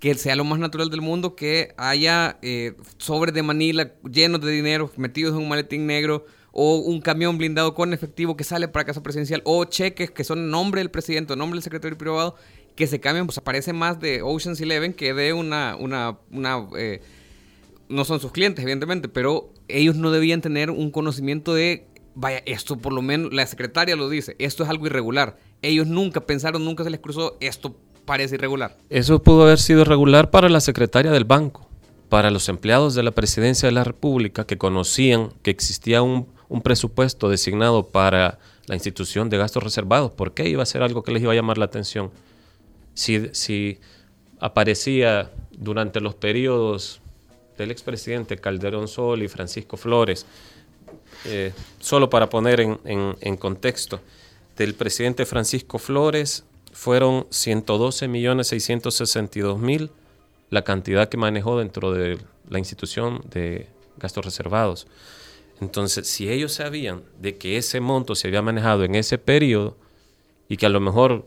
que 0.00 0.14
sea 0.14 0.34
lo 0.34 0.44
más 0.44 0.58
natural 0.58 0.90
del 0.90 1.00
mundo 1.00 1.36
que 1.36 1.74
haya 1.76 2.38
eh, 2.42 2.74
sobres 2.98 3.34
de 3.34 3.42
Manila 3.42 3.92
llenos 4.10 4.40
de 4.40 4.50
dinero 4.50 4.90
metidos 4.96 5.34
en 5.34 5.42
un 5.42 5.48
maletín 5.48 5.86
negro 5.86 6.24
o 6.52 6.76
un 6.78 7.00
camión 7.00 7.36
blindado 7.36 7.74
con 7.74 7.92
efectivo 7.92 8.36
que 8.36 8.44
sale 8.44 8.68
para 8.68 8.84
casa 8.84 9.02
presidencial 9.02 9.42
o 9.44 9.64
cheques 9.64 10.10
que 10.10 10.24
son 10.24 10.50
nombre 10.50 10.80
del 10.80 10.90
presidente 10.90 11.32
o 11.32 11.36
nombre 11.36 11.56
del 11.56 11.64
secretario 11.64 11.98
privado 11.98 12.36
que 12.76 12.86
se 12.86 13.00
cambian, 13.00 13.26
pues 13.26 13.38
aparece 13.38 13.72
más 13.72 13.98
de 13.98 14.22
Ocean's 14.22 14.60
Eleven 14.60 14.92
que 14.92 15.12
de 15.12 15.32
una, 15.32 15.74
una, 15.74 16.18
una 16.30 16.68
eh, 16.78 17.00
no 17.88 18.04
son 18.04 18.20
sus 18.20 18.30
clientes 18.30 18.62
evidentemente, 18.62 19.08
pero 19.08 19.52
ellos 19.66 19.96
no 19.96 20.12
debían 20.12 20.40
tener 20.40 20.70
un 20.70 20.92
conocimiento 20.92 21.54
de 21.54 21.88
vaya, 22.18 22.42
esto 22.46 22.76
por 22.76 22.92
lo 22.92 23.00
menos, 23.00 23.32
la 23.32 23.46
secretaria 23.46 23.94
lo 23.94 24.08
dice, 24.08 24.34
esto 24.38 24.64
es 24.64 24.68
algo 24.68 24.86
irregular. 24.86 25.38
Ellos 25.62 25.86
nunca 25.86 26.20
pensaron, 26.20 26.64
nunca 26.64 26.82
se 26.82 26.90
les 26.90 27.00
cruzó, 27.00 27.36
esto 27.40 27.76
parece 28.04 28.34
irregular. 28.34 28.76
Eso 28.90 29.22
pudo 29.22 29.44
haber 29.44 29.60
sido 29.60 29.82
irregular 29.82 30.30
para 30.30 30.48
la 30.48 30.60
secretaria 30.60 31.12
del 31.12 31.24
banco, 31.24 31.68
para 32.08 32.30
los 32.30 32.48
empleados 32.48 32.94
de 32.94 33.04
la 33.04 33.12
presidencia 33.12 33.68
de 33.68 33.72
la 33.72 33.84
República 33.84 34.46
que 34.46 34.58
conocían 34.58 35.32
que 35.42 35.50
existía 35.50 36.02
un, 36.02 36.26
presupuesto 36.62 37.28
designado 37.28 37.86
para 37.86 38.38
la 38.66 38.74
institución 38.74 39.30
de 39.30 39.38
gastos 39.38 39.62
reservados. 39.62 40.10
¿Por 40.10 40.32
qué 40.34 40.48
iba 40.48 40.62
a 40.62 40.66
ser 40.66 40.82
algo 40.82 41.02
que 41.02 41.12
les 41.12 41.22
iba 41.22 41.32
a 41.32 41.36
llamar 41.36 41.58
la 41.58 41.66
atención? 41.66 42.10
Si, 42.94 43.28
si 43.32 43.78
aparecía 44.40 45.30
durante 45.52 46.00
los 46.00 46.14
periodos 46.14 47.00
del 47.58 47.70
expresidente 47.70 48.38
Calderón 48.38 48.88
Sol 48.88 49.22
y 49.22 49.28
Francisco 49.28 49.76
Flores, 49.76 50.26
eh, 51.24 51.52
solo 51.80 52.10
para 52.10 52.28
poner 52.28 52.60
en, 52.60 53.36
contexto, 53.36 54.00
del 54.56 54.74
presidente 54.74 55.26
Francisco 55.26 55.78
Flores 55.78 56.44
fueron 56.72 57.26
112 57.30 58.08
millones 58.08 58.48
662 58.48 59.58
mil 59.58 59.90
la 60.50 60.62
cantidad 60.62 61.08
que 61.08 61.16
manejó 61.16 61.58
dentro 61.58 61.92
de 61.92 62.18
la 62.48 62.58
institución 62.58 63.22
de 63.30 63.68
gastos 63.98 64.24
reservados. 64.24 64.86
Entonces, 65.60 66.06
si 66.08 66.30
ellos 66.30 66.52
sabían 66.52 67.02
de 67.20 67.36
que 67.36 67.56
ese 67.56 67.80
monto 67.80 68.14
se 68.14 68.28
había 68.28 68.42
manejado 68.42 68.84
en 68.84 68.94
ese 68.94 69.18
periodo 69.18 69.76
y 70.48 70.56
que 70.56 70.66
a 70.66 70.70
lo 70.70 70.80
mejor 70.80 71.26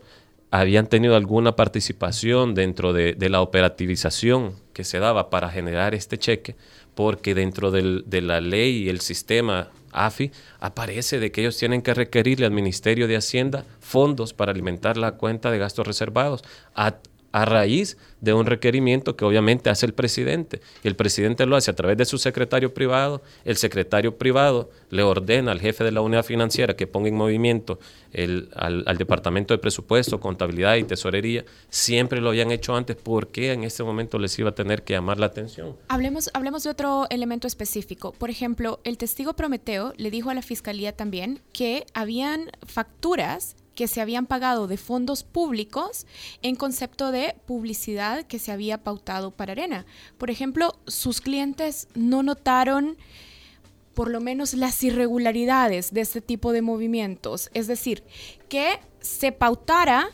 habían 0.50 0.86
tenido 0.86 1.16
alguna 1.16 1.56
participación 1.56 2.54
dentro 2.54 2.92
de, 2.92 3.16
la 3.28 3.40
operativización 3.40 4.54
que 4.72 4.84
se 4.84 4.98
daba 4.98 5.30
para 5.30 5.50
generar 5.50 5.94
este 5.94 6.18
cheque, 6.18 6.56
porque 6.94 7.34
dentro 7.34 7.70
de 7.70 8.20
la 8.20 8.40
ley 8.40 8.84
y 8.84 8.88
el 8.88 9.00
sistema 9.00 9.70
AFI, 9.92 10.32
aparece 10.60 11.20
de 11.20 11.30
que 11.30 11.42
ellos 11.42 11.56
tienen 11.56 11.82
que 11.82 11.94
requerirle 11.94 12.46
al 12.46 12.52
Ministerio 12.52 13.08
de 13.08 13.16
Hacienda 13.16 13.64
fondos 13.80 14.34
para 14.34 14.52
alimentar 14.52 14.96
la 14.96 15.12
cuenta 15.12 15.50
de 15.50 15.58
gastos 15.58 15.86
reservados. 15.86 16.42
A, 16.74 16.96
a 17.32 17.44
raíz 17.44 17.96
de 18.20 18.32
un 18.34 18.46
requerimiento 18.46 19.16
que 19.16 19.24
obviamente 19.24 19.70
hace 19.70 19.86
el 19.86 19.94
presidente. 19.94 20.60
Y 20.84 20.88
el 20.88 20.96
presidente 20.96 21.44
lo 21.46 21.56
hace 21.56 21.70
a 21.70 21.74
través 21.74 21.96
de 21.96 22.04
su 22.04 22.18
secretario 22.18 22.72
privado. 22.72 23.22
El 23.44 23.56
secretario 23.56 24.16
privado 24.16 24.70
le 24.90 25.02
ordena 25.02 25.50
al 25.52 25.60
jefe 25.60 25.82
de 25.82 25.90
la 25.90 26.02
unidad 26.02 26.24
financiera 26.24 26.76
que 26.76 26.86
ponga 26.86 27.08
en 27.08 27.16
movimiento 27.16 27.80
el, 28.12 28.50
al, 28.54 28.96
departamento 28.96 29.54
de 29.54 29.58
presupuesto, 29.58 30.20
contabilidad 30.20 30.76
y 30.76 30.84
tesorería. 30.84 31.44
Siempre 31.68 32.20
lo 32.20 32.28
habían 32.28 32.52
hecho 32.52 32.76
antes. 32.76 32.96
¿Por 32.96 33.28
qué 33.28 33.52
en 33.52 33.64
este 33.64 33.82
momento 33.82 34.18
les 34.18 34.38
iba 34.38 34.50
a 34.50 34.54
tener 34.54 34.82
que 34.82 34.92
llamar 34.92 35.18
la 35.18 35.26
atención? 35.26 35.76
Hablemos, 35.88 36.30
hablemos 36.34 36.62
de 36.62 36.70
otro 36.70 37.06
elemento 37.10 37.46
específico. 37.46 38.12
Por 38.12 38.30
ejemplo, 38.30 38.80
el 38.84 38.98
testigo 38.98 39.34
Prometeo 39.34 39.94
le 39.96 40.10
dijo 40.10 40.30
a 40.30 40.34
la 40.34 40.42
fiscalía 40.42 40.92
también 40.92 41.40
que 41.52 41.86
habían 41.94 42.50
facturas 42.66 43.56
que 43.74 43.88
se 43.88 44.00
habían 44.00 44.26
pagado 44.26 44.66
de 44.66 44.76
fondos 44.76 45.22
públicos 45.24 46.06
en 46.42 46.56
concepto 46.56 47.10
de 47.10 47.36
publicidad 47.46 48.24
que 48.24 48.38
se 48.38 48.52
había 48.52 48.82
pautado 48.82 49.30
para 49.30 49.52
Arena. 49.52 49.86
Por 50.18 50.30
ejemplo, 50.30 50.78
sus 50.86 51.20
clientes 51.20 51.88
no 51.94 52.22
notaron 52.22 52.96
por 53.94 54.10
lo 54.10 54.20
menos 54.20 54.54
las 54.54 54.82
irregularidades 54.82 55.92
de 55.92 56.00
este 56.00 56.20
tipo 56.20 56.52
de 56.52 56.62
movimientos. 56.62 57.50
Es 57.54 57.66
decir, 57.66 58.04
que 58.48 58.80
se 59.00 59.32
pautara 59.32 60.08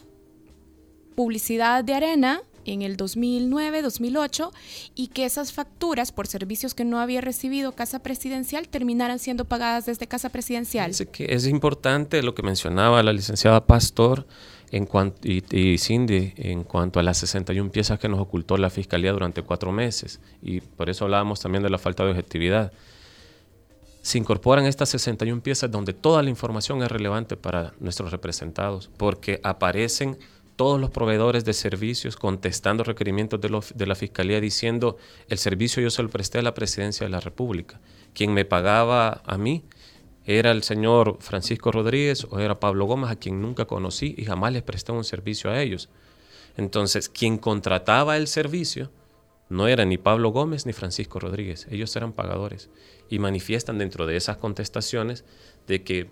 publicidad 1.15 1.85
de 1.85 1.95
Arena 1.95 2.43
en 2.73 2.83
el 2.83 2.97
2009, 2.97 3.83
2008 3.83 4.53
y 4.95 5.09
que 5.09 5.25
esas 5.25 5.53
facturas 5.53 6.13
por 6.13 6.27
servicios 6.27 6.75
que 6.75 6.85
no 6.85 7.01
había 7.01 7.21
recibido 7.21 7.73
Casa 7.73 8.01
Presidencial 8.01 8.69
terminaran 8.69 9.19
siendo 9.19 9.45
pagadas 9.45 9.87
desde 9.87 10.07
Casa 10.07 10.29
Presidencial. 10.29 10.91
Es, 10.91 11.07
que 11.07 11.27
es 11.29 11.47
importante 11.47 12.23
lo 12.23 12.35
que 12.35 12.43
mencionaba 12.43 13.03
la 13.03 13.13
licenciada 13.13 13.67
Pastor 13.67 14.27
en 14.71 14.87
cuanto, 14.87 15.27
y, 15.27 15.43
y, 15.51 15.79
Cindy 15.79 16.35
en 16.37 16.65
cuanto 16.65 17.01
a 17.01 17.03
las 17.03 17.19
61 17.19 17.71
piezas 17.71 17.99
que 17.99 18.09
nos 18.09 18.21
ocultó 18.21 18.57
la 18.57 18.71
Fiscalía 18.71 19.13
durante 19.13 19.43
cuatro 19.43 19.73
meses. 19.73 20.21
Y 20.43 20.61
por 20.61 20.91
eso 20.91 21.05
hablábamos 21.05 21.41
también 21.41 21.63
de 21.63 21.71
la 21.71 21.79
falta 21.79 22.05
de 22.05 22.11
objetividad. 22.11 22.73
Se 24.03 24.19
incorporan 24.19 24.67
estas 24.67 24.91
61 24.91 25.43
piezas 25.43 25.71
donde 25.71 25.93
toda 25.93 26.23
la 26.23 26.31
información 26.31 26.83
es 26.83 26.91
relevante 26.91 27.37
para 27.37 27.73
nuestros 27.81 28.11
representados, 28.11 28.91
porque 28.97 29.41
aparecen 29.43 30.19
todos 30.59 30.81
los 30.81 30.91
proveedores 30.91 31.45
de 31.45 31.53
servicios 31.53 32.17
contestando 32.17 32.83
requerimientos 32.83 33.41
de, 33.41 33.87
la 33.87 33.95
Fiscalía 33.95 34.41
diciendo 34.41 34.97
el 35.29 35.39
servicio 35.39 35.81
yo 35.81 35.89
se 35.89 36.03
lo 36.03 36.11
presté 36.11 36.41
a 36.41 36.43
la 36.43 36.53
Presidencia 36.53 37.07
de 37.07 37.11
la 37.11 37.21
República. 37.21 37.81
Quien 38.13 38.35
me 38.35 38.45
pagaba 38.45 39.23
a 39.25 39.39
mí 39.39 39.63
era 40.25 40.51
el 40.51 40.65
señor 40.65 41.19
Francisco 41.21 41.71
Rodríguez 41.71 42.27
o 42.29 42.41
era 42.41 42.59
Pablo 42.59 42.87
Gómez, 42.87 43.09
a 43.09 43.17
quien 43.17 43.41
nunca 43.41 43.67
conocí 43.67 44.17
y 44.19 44.25
jamás 44.25 44.53
les 44.53 44.65
presté 44.65 44.91
un 44.91 45.05
servicio 45.05 45.49
a 45.49 45.63
ellos. 45.63 45.91
Entonces, 46.57 47.09
quien 47.09 47.39
contrataba 47.39 48.17
el 48.17 48.27
servicio 48.27 48.91
no 49.49 49.69
era 49.69 49.85
ni 49.85 49.97
Pablo 49.97 50.31
Gómez 50.31 50.67
ni 50.67 50.73
Francisco 50.73 51.21
Rodríguez, 51.21 51.69
ellos 51.71 51.95
eran 51.95 52.13
pagadores 52.13 52.69
y 53.09 53.21
manifiestan 53.21 53.79
dentro 53.79 54.07
de 54.07 54.17
esas 54.17 54.39
contestaciones 54.39 55.25
de 55.69 55.85
que 55.85 56.11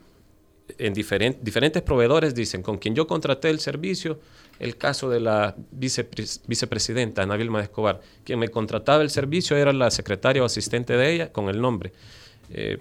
en 0.79 0.95
diferentes 0.95 1.83
proveedores 1.83 2.35
dicen, 2.35 2.63
con 2.63 2.79
quien 2.79 2.95
yo 2.95 3.07
contraté 3.07 3.51
el 3.51 3.61
servicio, 3.61 4.19
el 4.59 4.77
caso 4.77 5.11
de 5.11 5.21
la 5.21 5.55
vicepresidenta 5.71 7.23
Ana 7.23 7.37
Vilma 7.37 7.63
Escobar, 7.63 8.01
quien 8.25 8.39
me 8.39 8.49
contrataba 8.49 9.03
el 9.03 9.11
servicio 9.11 9.57
era 9.57 9.73
la 9.73 9.91
secretaria 9.91 10.43
o 10.43 10.47
asistente 10.47 10.97
de 10.97 11.13
ella 11.13 11.33
con 11.33 11.49
el 11.49 11.61
nombre. 11.61 11.93
Eh, 12.51 12.79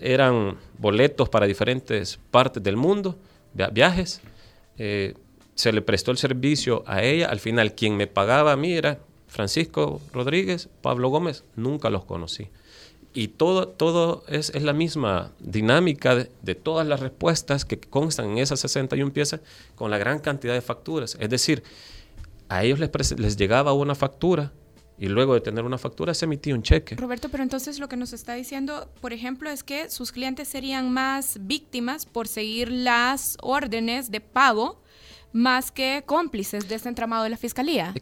eran 0.00 0.56
boletos 0.78 1.28
para 1.28 1.46
diferentes 1.46 2.18
partes 2.30 2.62
del 2.62 2.76
mundo, 2.76 3.16
viajes. 3.72 4.20
Eh, 4.76 5.14
se 5.54 5.72
le 5.72 5.82
prestó 5.82 6.12
el 6.12 6.18
servicio 6.18 6.84
a 6.86 7.02
ella. 7.02 7.26
Al 7.28 7.40
final, 7.40 7.74
quien 7.74 7.96
me 7.96 8.06
pagaba 8.06 8.52
a 8.52 8.56
mí 8.56 8.74
era 8.74 9.00
Francisco 9.26 10.00
Rodríguez, 10.12 10.68
Pablo 10.82 11.08
Gómez, 11.08 11.42
nunca 11.56 11.90
los 11.90 12.04
conocí. 12.04 12.48
Y 13.14 13.28
todo, 13.28 13.68
todo 13.68 14.24
es, 14.28 14.50
es 14.50 14.62
la 14.62 14.72
misma 14.72 15.32
dinámica 15.40 16.14
de, 16.14 16.30
de, 16.42 16.54
todas 16.54 16.86
las 16.86 17.00
respuestas 17.00 17.64
que 17.64 17.80
constan 17.80 18.30
en 18.30 18.38
esas 18.38 18.60
61 18.60 19.12
piezas 19.12 19.40
con 19.74 19.90
la 19.90 19.98
gran 19.98 20.18
cantidad 20.18 20.54
de 20.54 20.60
facturas. 20.60 21.16
Es 21.18 21.30
decir, 21.30 21.62
a 22.48 22.64
ellos 22.64 22.78
les, 22.78 23.18
les 23.18 23.36
llegaba 23.36 23.72
una 23.72 23.94
factura 23.94 24.52
y 24.98 25.06
luego 25.06 25.34
de 25.34 25.40
tener 25.40 25.64
una 25.64 25.78
factura 25.78 26.12
se 26.12 26.24
emitía 26.24 26.54
un 26.54 26.62
cheque. 26.62 26.96
Roberto, 26.96 27.28
pero 27.28 27.42
entonces 27.42 27.78
lo 27.78 27.88
que 27.88 27.96
nos 27.96 28.12
está 28.12 28.34
diciendo, 28.34 28.90
por 29.00 29.12
ejemplo, 29.12 29.48
es 29.50 29.62
que 29.62 29.90
sus 29.90 30.12
clientes 30.12 30.48
serían 30.48 30.92
más 30.92 31.38
víctimas 31.42 32.04
por 32.04 32.26
seguir 32.26 32.70
las 32.70 33.36
órdenes 33.40 34.10
de 34.10 34.20
pago 34.20 34.82
más 35.32 35.70
que 35.70 36.02
cómplices 36.04 36.68
de 36.68 36.74
este 36.74 36.88
entramado 36.88 37.24
de 37.24 37.30
la 37.30 37.36
fiscalía. 37.36 37.94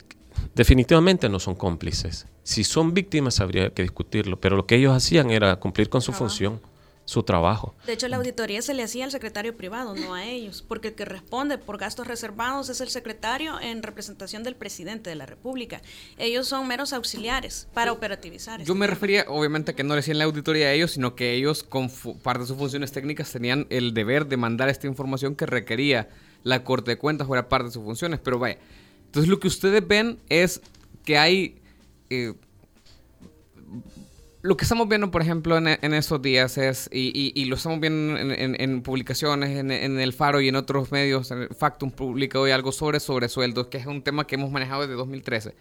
Definitivamente 0.55 1.29
no 1.29 1.39
son 1.39 1.55
cómplices. 1.55 2.27
Si 2.47 2.63
son 2.63 2.95
víctimas 2.95 3.41
habría 3.41 3.71
que 3.71 3.83
discutirlo, 3.83 4.39
pero 4.39 4.55
lo 4.55 4.67
que 4.67 4.77
ellos 4.77 4.95
hacían 4.95 5.33
era 5.33 5.57
cumplir 5.57 5.89
con 5.89 6.01
su 6.01 6.13
función 6.13 6.61
su 7.05 7.25
trabajo. 7.25 7.75
De 7.87 7.95
hecho, 7.95 8.07
la 8.07 8.19
auditoría 8.19 8.63
se 8.63 8.73
le 8.73 8.85
hacía 8.85 9.05
al 9.05 9.11
secretario 9.11 9.57
privado, 9.57 9.97
no 9.97 10.15
a 10.15 10.25
ellos, 10.25 10.65
porque 10.67 10.89
el 10.89 10.95
que 10.95 11.05
responde 11.05 11.59
por 11.59 11.77
gastos 11.77 12.07
reservados 12.07 12.69
es 12.69 12.81
el 12.81 12.89
secretario 12.89 13.61
en 13.61 13.83
representación 13.83 14.45
del 14.45 14.55
presidente 14.55 15.11
de 15.11 15.17
la 15.17 15.27
República. 15.27 15.83
Ellos 16.19 16.47
son 16.47 16.69
meros 16.69 16.93
auxiliares 16.93 17.67
para 17.75 17.91
operativizar. 17.91 18.63
Yo 18.63 18.77
me 18.77 18.87
refería, 18.87 19.25
obviamente, 19.27 19.75
que 19.75 19.83
no 19.83 19.95
le 19.95 20.01
hacían 20.01 20.19
la 20.19 20.25
auditoría 20.25 20.69
a 20.69 20.73
ellos, 20.73 20.93
sino 20.93 21.17
que 21.17 21.35
ellos, 21.35 21.65
con 21.65 21.91
parte 22.23 22.43
de 22.43 22.47
sus 22.47 22.57
funciones 22.57 22.93
técnicas, 22.93 23.33
tenían 23.33 23.67
el 23.71 23.93
deber 23.93 24.29
de 24.29 24.37
mandar 24.37 24.69
esta 24.69 24.87
información 24.87 25.35
que 25.35 25.47
requería 25.47 26.11
la 26.45 26.63
Corte 26.63 26.93
de 26.93 26.99
Cuentas, 26.99 27.27
o 27.29 27.35
era 27.35 27.49
parte 27.49 27.67
de 27.67 27.73
sus 27.73 27.83
funciones. 27.83 28.21
Pero 28.23 28.39
vaya, 28.39 28.59
entonces 29.07 29.29
lo 29.29 29.41
que 29.41 29.49
ustedes 29.49 29.85
ven 29.85 30.21
es 30.29 30.61
que 31.05 31.19
hay... 31.19 31.61
Eh, 32.11 32.35
lo 34.43 34.57
que 34.57 34.65
estamos 34.65 34.89
viendo, 34.89 35.11
por 35.11 35.23
ejemplo, 35.23 35.59
en, 35.59 35.67
en 35.67 35.95
esos 35.95 36.23
días 36.23 36.57
es, 36.57 36.89
y, 36.93 37.45
lo 37.47 37.57
estamos 37.57 37.81
viendo 37.81 38.17
en, 38.17 38.61
en 38.61 38.83
publicaciones, 38.83 39.59
en, 39.59 39.71
El 39.71 40.13
Faro 40.13 40.41
y 40.41 40.49
en 40.49 40.55
otros 40.55 40.93
medios, 40.93 41.33
Factum 41.59 41.91
publica 41.91 42.39
hoy 42.39 42.53
algo 42.53 42.71
sobre 42.71 43.01
sobresueldos, 43.01 43.67
que 43.67 43.79
es 43.79 43.87
un 43.87 44.03
tema 44.03 44.27
que 44.27 44.37
hemos 44.37 44.53
manejado 44.53 44.83
desde 44.83 44.95
2013, 44.95 45.55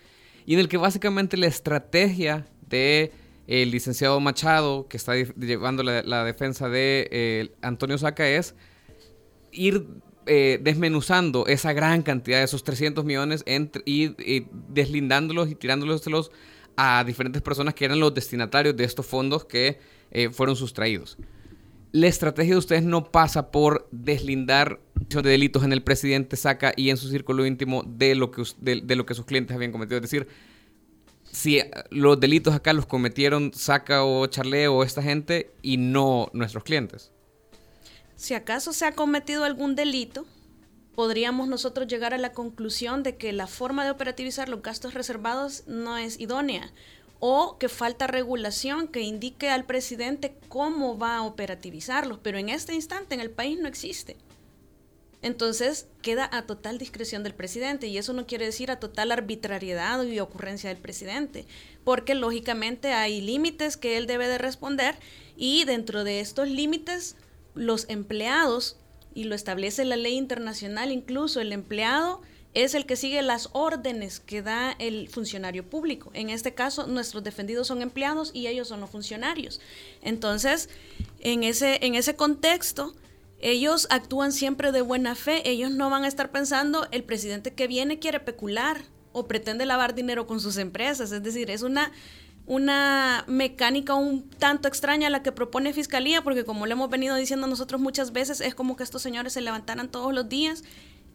y 0.45 0.53
en 0.53 0.60
el 0.60 0.67
que 0.67 0.77
básicamente 0.77 1.36
la 1.36 1.47
estrategia 1.47 2.45
de 2.67 3.12
el 3.47 3.71
licenciado 3.71 4.19
Machado, 4.19 4.88
que 4.88 4.97
está 4.97 5.15
llevando 5.15 5.81
la, 5.81 6.03
la 6.03 6.23
defensa 6.23 6.69
de 6.69 7.08
eh, 7.12 7.51
Antonio 7.62 7.97
Saca, 7.97 8.27
es 8.27 8.55
ir 9.51 9.88
eh, 10.27 10.59
desmenuzando 10.61 11.45
esa 11.47 11.73
gran 11.73 12.01
cantidad 12.01 12.39
de 12.39 12.45
esos 12.45 12.63
300 12.63 13.05
millones 13.05 13.43
y, 13.85 14.09
deslindándolos 14.69 15.51
y 15.51 15.55
tirándolos 15.55 16.31
a 16.77 17.03
diferentes 17.03 17.41
personas 17.41 17.73
que 17.73 17.85
eran 17.85 17.99
los 17.99 18.13
destinatarios 18.13 18.75
de 18.75 18.83
estos 18.83 19.05
fondos 19.05 19.45
que 19.45 19.79
eh, 20.11 20.29
fueron 20.29 20.55
sustraídos. 20.55 21.17
La 21.91 22.07
estrategia 22.07 22.55
de 22.55 22.57
ustedes 22.57 22.83
no 22.83 23.11
pasa 23.11 23.51
por 23.51 23.88
deslindar 23.91 24.81
de 24.95 25.21
delitos 25.21 25.63
en 25.63 25.71
el 25.71 25.81
presidente 25.81 26.35
Saca 26.35 26.73
y 26.75 26.89
en 26.89 26.97
su 26.97 27.07
círculo 27.07 27.45
íntimo 27.45 27.83
de 27.88 28.15
lo 28.15 28.31
que, 28.31 28.43
de, 28.59 28.95
lo 28.95 29.05
que 29.05 29.13
sus 29.13 29.25
clientes 29.25 29.55
habían 29.55 29.71
cometido. 29.71 29.97
Es 29.97 30.01
decir, 30.01 30.27
si 31.23 31.61
los 31.91 32.19
delitos 32.19 32.53
acá 32.53 32.73
los 32.73 32.85
cometieron 32.85 33.53
Saca 33.53 34.03
o 34.03 34.27
Charle 34.27 34.67
o 34.67 34.83
esta 34.83 35.01
gente 35.01 35.51
y 35.61 35.77
no 35.77 36.29
nuestros 36.33 36.63
clientes. 36.65 37.11
Si 38.15 38.34
acaso 38.34 38.73
se 38.73 38.86
ha 38.86 38.93
cometido 38.93 39.43
algún 39.43 39.75
delito, 39.75 40.25
podríamos 40.95 41.47
nosotros 41.47 41.88
llegar 41.88 42.13
a 42.13 42.17
la 42.17 42.32
conclusión 42.32 43.04
de 43.04 43.17
que 43.17 43.34
la 43.34 43.47
forma 43.47 43.84
de 43.84 43.91
operativizar 43.91 44.49
los 44.49 44.62
gastos 44.62 44.93
reservados 44.93 45.63
no 45.67 45.97
es 45.97 46.19
idónea 46.19 46.71
o 47.19 47.58
que 47.58 47.69
falta 47.69 48.08
regulación 48.08 48.88
que 48.88 49.01
indique 49.01 49.49
al 49.49 49.65
presidente 49.65 50.38
cómo 50.47 50.97
va 50.97 51.17
a 51.17 51.23
operativizarlos, 51.23 52.19
pero 52.21 52.38
en 52.38 52.49
este 52.49 52.73
instante 52.73 53.15
en 53.15 53.21
el 53.21 53.32
país 53.32 53.60
no 53.60 53.67
existe. 53.67 54.17
Entonces 55.21 55.88
queda 56.04 56.30
a 56.32 56.43
total 56.43 56.78
discreción 56.78 57.23
del 57.23 57.34
presidente 57.34 57.88
y 57.88 57.97
eso 57.97 58.13
no 58.13 58.28
quiere 58.28 58.45
decir 58.45 58.69
a 58.69 58.80
total 58.80 59.12
arbitrariedad 59.12 60.04
y 60.04 60.19
ocurrencia 60.19 60.69
del 60.69 60.78
presidente, 60.78 61.45
porque 61.84 62.13
lógicamente 62.13 62.93
hay 62.93 63.21
límites 63.21 63.75
que 63.75 63.97
él 63.97 64.06
debe 64.06 64.28
de 64.28 64.38
responder 64.38 64.95
y 65.36 65.63
dentro 65.63 66.04
de 66.04 66.19
estos 66.19 66.47
límites 66.47 67.15
los 67.56 67.86
empleados 67.89 68.78
y 69.13 69.24
lo 69.24 69.36
establece 69.36 69.86
la 69.86 69.96
ley 69.96 70.15
internacional, 70.15 70.91
incluso 70.91 71.41
el 71.41 71.54
empleado 71.54 72.22
es 72.54 72.74
el 72.74 72.86
que 72.86 72.96
sigue 72.96 73.22
las 73.22 73.50
órdenes 73.52 74.22
que 74.22 74.41
da 74.41 74.76
el 74.80 75.10
funcionario 75.10 75.70
público. 75.70 76.10
En 76.13 76.30
este 76.30 76.54
caso, 76.54 76.88
nuestros 76.88 77.24
defendidos 77.24 77.68
son 77.68 77.82
empleados 77.82 78.32
y 78.34 78.48
ellos 78.48 78.70
son 78.70 78.80
los 78.80 78.89
funcionarios. 78.89 79.60
Entonces, 80.02 80.70
en 81.20 81.44
ese, 81.44 81.86
en 81.86 81.96
ese 81.96 82.15
contexto, 82.15 82.96
ellos 83.39 83.88
actúan 83.89 84.32
siempre 84.32 84.72
de 84.72 84.82
buena 84.82 85.15
fe. 85.15 85.50
Ellos 85.50 85.72
no 85.72 85.89
van 85.89 86.06
a 86.06 86.08
estar 86.08 86.32
pensando, 86.32 86.88
el 86.91 87.04
presidente 87.04 87.54
que 87.54 87.68
viene 87.68 88.00
quiere 88.00 88.22
pecular 88.22 88.82
o 89.12 89.28
pretende 89.28 89.65
lavar 89.65 89.94
dinero 89.94 90.26
con 90.26 90.39
sus 90.39 90.58
empresas. 90.58 91.12
Es 91.12 91.24
decir, 91.24 91.52
es 91.52 91.62
una 91.62 91.91
una 92.47 93.23
mecánica 93.27 93.95
un 93.95 94.29
tanto 94.29 94.67
extraña 94.67 95.10
la 95.10 95.23
que 95.23 95.31
propone 95.31 95.73
Fiscalía, 95.73 96.21
porque 96.21 96.45
como 96.45 96.65
le 96.65 96.73
hemos 96.73 96.89
venido 96.89 97.15
diciendo 97.15 97.47
nosotros 97.47 97.81
muchas 97.81 98.12
veces, 98.12 98.41
es 98.41 98.53
como 98.53 98.75
que 98.75 98.84
estos 98.84 99.01
señores 99.01 99.34
se 99.34 99.41
levantaran 99.41 99.89
todos 99.89 100.13
los 100.13 100.29
días, 100.29 100.63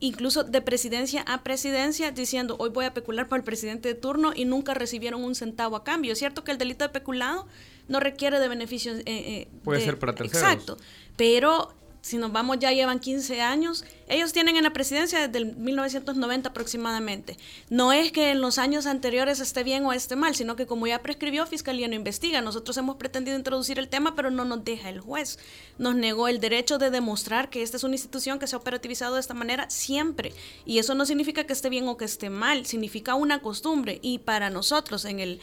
incluso 0.01 0.43
de 0.43 0.61
presidencia 0.61 1.23
a 1.29 1.43
presidencia, 1.43 2.11
diciendo 2.11 2.57
hoy 2.59 2.71
voy 2.71 2.87
a 2.87 2.95
pecular 2.95 3.29
para 3.29 3.39
el 3.39 3.45
presidente 3.45 3.89
de 3.89 3.95
turno 3.95 4.33
y 4.35 4.45
nunca 4.45 4.75
recibieron 4.75 5.23
un 5.23 5.35
centavo 5.35 5.77
a 5.77 5.85
cambio. 5.85 6.13
Es 6.13 6.19
cierto 6.19 6.43
que 6.43 6.51
el 6.51 6.59
delito 6.59 6.85
de 6.85 6.91
peculado 6.91 7.47
no 7.87 8.01
requiere 8.01 8.41
de 8.41 8.49
beneficios. 8.49 8.99
Eh, 9.01 9.05
eh, 9.07 9.49
Puede 9.63 9.81
ser 9.83 9.99
para 9.99 10.15
terceros. 10.15 10.43
Exacto, 10.43 10.79
pero 11.17 11.75
si 12.03 12.17
nos 12.17 12.33
vamos 12.33 12.59
ya 12.59 12.73
llevan 12.73 12.99
15 12.99 13.41
años, 13.41 13.85
ellos 14.09 14.33
tienen 14.33 14.57
en 14.57 14.65
la 14.65 14.73
presidencia 14.73 15.27
desde 15.27 15.39
el 15.39 15.57
1990 15.57 16.49
aproximadamente. 16.49 17.37
No 17.69 17.93
es 17.93 18.11
que 18.11 18.31
en 18.31 18.41
los 18.41 18.59
años 18.59 18.87
anteriores 18.87 19.39
esté 19.41 19.63
bien 19.65 19.85
o 19.85 19.93
esté 19.93 20.17
mal, 20.17 20.35
sino 20.35 20.57
que 20.57 20.67
como 20.67 20.87
ya 20.87 21.03
prescribió, 21.03 21.47
Fiscalía 21.47 21.89
no 21.89 21.95
investiga. 21.95 22.41
Nosotros 22.41 22.77
hemos 22.77 22.97
pretendido 22.97 23.37
introducir 23.37 23.79
el 23.79 23.89
tema, 23.89 24.15
pero 24.17 24.31
no 24.31 24.45
nos 24.45 24.65
deja 24.65 24.89
el 24.89 25.01
juez. 25.01 25.39
Nos 25.79 25.95
negó 25.95 26.29
el 26.29 26.41
derecho 26.41 26.79
de 26.79 26.91
demostrar 26.91 27.51
que 27.51 27.63
esta 27.63 27.77
es 27.77 27.85
una 27.85 27.95
institución 27.95 28.39
que 28.39 28.47
se 28.47 28.57
ha 28.57 28.59
operativizado 28.59 29.15
de 29.15 29.21
esta 29.21 29.35
manera 29.35 29.69
siempre. 29.71 30.33
Y 30.65 30.79
eso 30.79 30.95
no 30.95 31.07
significa 31.07 31.45
que 31.45 31.53
esté 31.53 31.69
bien 31.69 31.87
o 31.87 31.97
que 31.97 32.07
esté 32.07 32.31
mal, 32.31 32.67
significa 32.67 33.15
una 33.15 33.43
costumbre. 33.43 33.99
Y 34.03 34.19
para 34.19 34.51
nosotros 34.51 35.05
en 35.05 35.21
el 35.21 35.41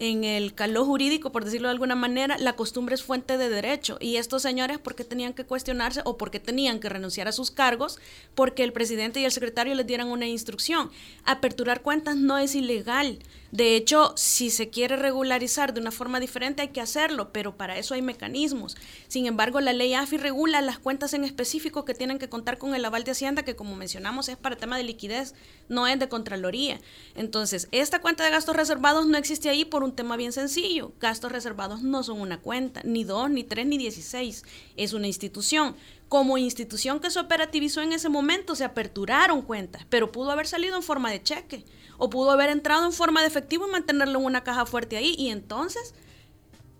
en 0.00 0.24
el 0.24 0.54
calor 0.54 0.86
jurídico, 0.86 1.30
por 1.30 1.44
decirlo 1.44 1.68
de 1.68 1.72
alguna 1.72 1.94
manera, 1.94 2.38
la 2.38 2.54
costumbre 2.54 2.94
es 2.94 3.02
fuente 3.02 3.36
de 3.36 3.50
derecho. 3.50 3.98
Y 4.00 4.16
estos 4.16 4.40
señores, 4.40 4.78
¿por 4.78 4.94
qué 4.94 5.04
tenían 5.04 5.34
que 5.34 5.44
cuestionarse 5.44 6.00
o 6.04 6.16
por 6.16 6.30
qué 6.30 6.40
tenían 6.40 6.80
que 6.80 6.88
renunciar 6.88 7.28
a 7.28 7.32
sus 7.32 7.50
cargos? 7.50 7.98
Porque 8.34 8.64
el 8.64 8.72
presidente 8.72 9.20
y 9.20 9.26
el 9.26 9.32
secretario 9.32 9.74
les 9.74 9.86
dieran 9.86 10.08
una 10.08 10.26
instrucción. 10.26 10.90
Aperturar 11.24 11.82
cuentas 11.82 12.16
no 12.16 12.38
es 12.38 12.54
ilegal. 12.54 13.18
De 13.52 13.74
hecho, 13.74 14.12
si 14.16 14.48
se 14.48 14.70
quiere 14.70 14.96
regularizar 14.96 15.74
de 15.74 15.80
una 15.80 15.90
forma 15.90 16.20
diferente 16.20 16.62
hay 16.62 16.68
que 16.68 16.80
hacerlo, 16.80 17.32
pero 17.32 17.56
para 17.56 17.78
eso 17.78 17.94
hay 17.94 18.02
mecanismos. 18.02 18.76
Sin 19.08 19.26
embargo, 19.26 19.60
la 19.60 19.72
ley 19.72 19.92
AFI 19.92 20.18
regula 20.18 20.60
las 20.60 20.78
cuentas 20.78 21.14
en 21.14 21.24
específico 21.24 21.84
que 21.84 21.94
tienen 21.94 22.20
que 22.20 22.28
contar 22.28 22.58
con 22.58 22.76
el 22.76 22.84
aval 22.84 23.02
de 23.02 23.10
Hacienda, 23.10 23.42
que 23.42 23.56
como 23.56 23.74
mencionamos 23.74 24.28
es 24.28 24.36
para 24.36 24.56
tema 24.56 24.76
de 24.76 24.84
liquidez, 24.84 25.34
no 25.68 25.88
es 25.88 25.98
de 25.98 26.08
Contraloría. 26.08 26.80
Entonces, 27.16 27.66
esta 27.72 28.00
cuenta 28.00 28.24
de 28.24 28.30
gastos 28.30 28.54
reservados 28.54 29.06
no 29.08 29.18
existe 29.18 29.48
ahí 29.48 29.64
por 29.64 29.82
un 29.82 29.89
tema 29.94 30.16
bien 30.16 30.32
sencillo. 30.32 30.92
Gastos 31.00 31.32
reservados 31.32 31.82
no 31.82 32.02
son 32.02 32.20
una 32.20 32.40
cuenta, 32.40 32.80
ni 32.84 33.04
dos, 33.04 33.30
ni 33.30 33.44
tres, 33.44 33.66
ni 33.66 33.78
dieciséis. 33.78 34.44
Es 34.76 34.92
una 34.92 35.06
institución. 35.06 35.76
Como 36.08 36.38
institución 36.38 37.00
que 37.00 37.10
se 37.10 37.20
operativizó 37.20 37.82
en 37.82 37.92
ese 37.92 38.08
momento, 38.08 38.56
se 38.56 38.64
aperturaron 38.64 39.42
cuentas, 39.42 39.86
pero 39.88 40.10
pudo 40.10 40.30
haber 40.30 40.46
salido 40.46 40.76
en 40.76 40.82
forma 40.82 41.10
de 41.10 41.22
cheque 41.22 41.64
o 41.98 42.10
pudo 42.10 42.30
haber 42.30 42.50
entrado 42.50 42.84
en 42.84 42.92
forma 42.92 43.20
de 43.20 43.28
efectivo 43.28 43.68
y 43.68 43.70
mantenerlo 43.70 44.18
en 44.18 44.24
una 44.24 44.42
caja 44.42 44.66
fuerte 44.66 44.96
ahí. 44.96 45.14
Y 45.18 45.28
entonces 45.28 45.94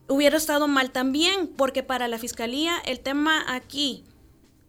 hubiera 0.08 0.36
estado 0.36 0.66
mal 0.66 0.90
también, 0.90 1.46
porque 1.46 1.82
para 1.82 2.08
la 2.08 2.18
fiscalía 2.18 2.74
el 2.84 3.00
tema 3.00 3.44
aquí 3.54 4.04